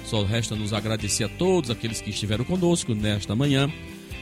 [0.06, 3.72] Só resta nos agradecer a todos aqueles que estiveram conosco nesta manhã.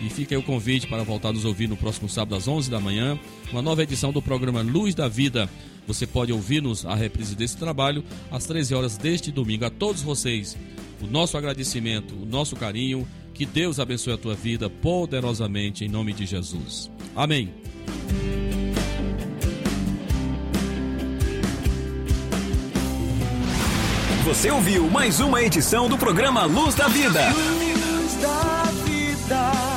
[0.02, 2.70] E fica aí o convite para voltar a nos ouvir no próximo sábado às 11
[2.70, 3.20] da manhã,
[3.52, 5.50] uma nova edição do programa Luz da Vida.
[5.88, 9.66] Você pode ouvir-nos a reprise desse trabalho às 13 horas deste domingo.
[9.66, 10.58] A todos vocês,
[11.02, 13.08] o nosso agradecimento, o nosso carinho.
[13.34, 16.90] Que Deus abençoe a tua vida poderosamente em nome de Jesus.
[17.16, 17.54] Amém.
[24.28, 27.30] Você ouviu mais uma edição do programa Luz da Vida.
[27.30, 29.77] Luz da vida,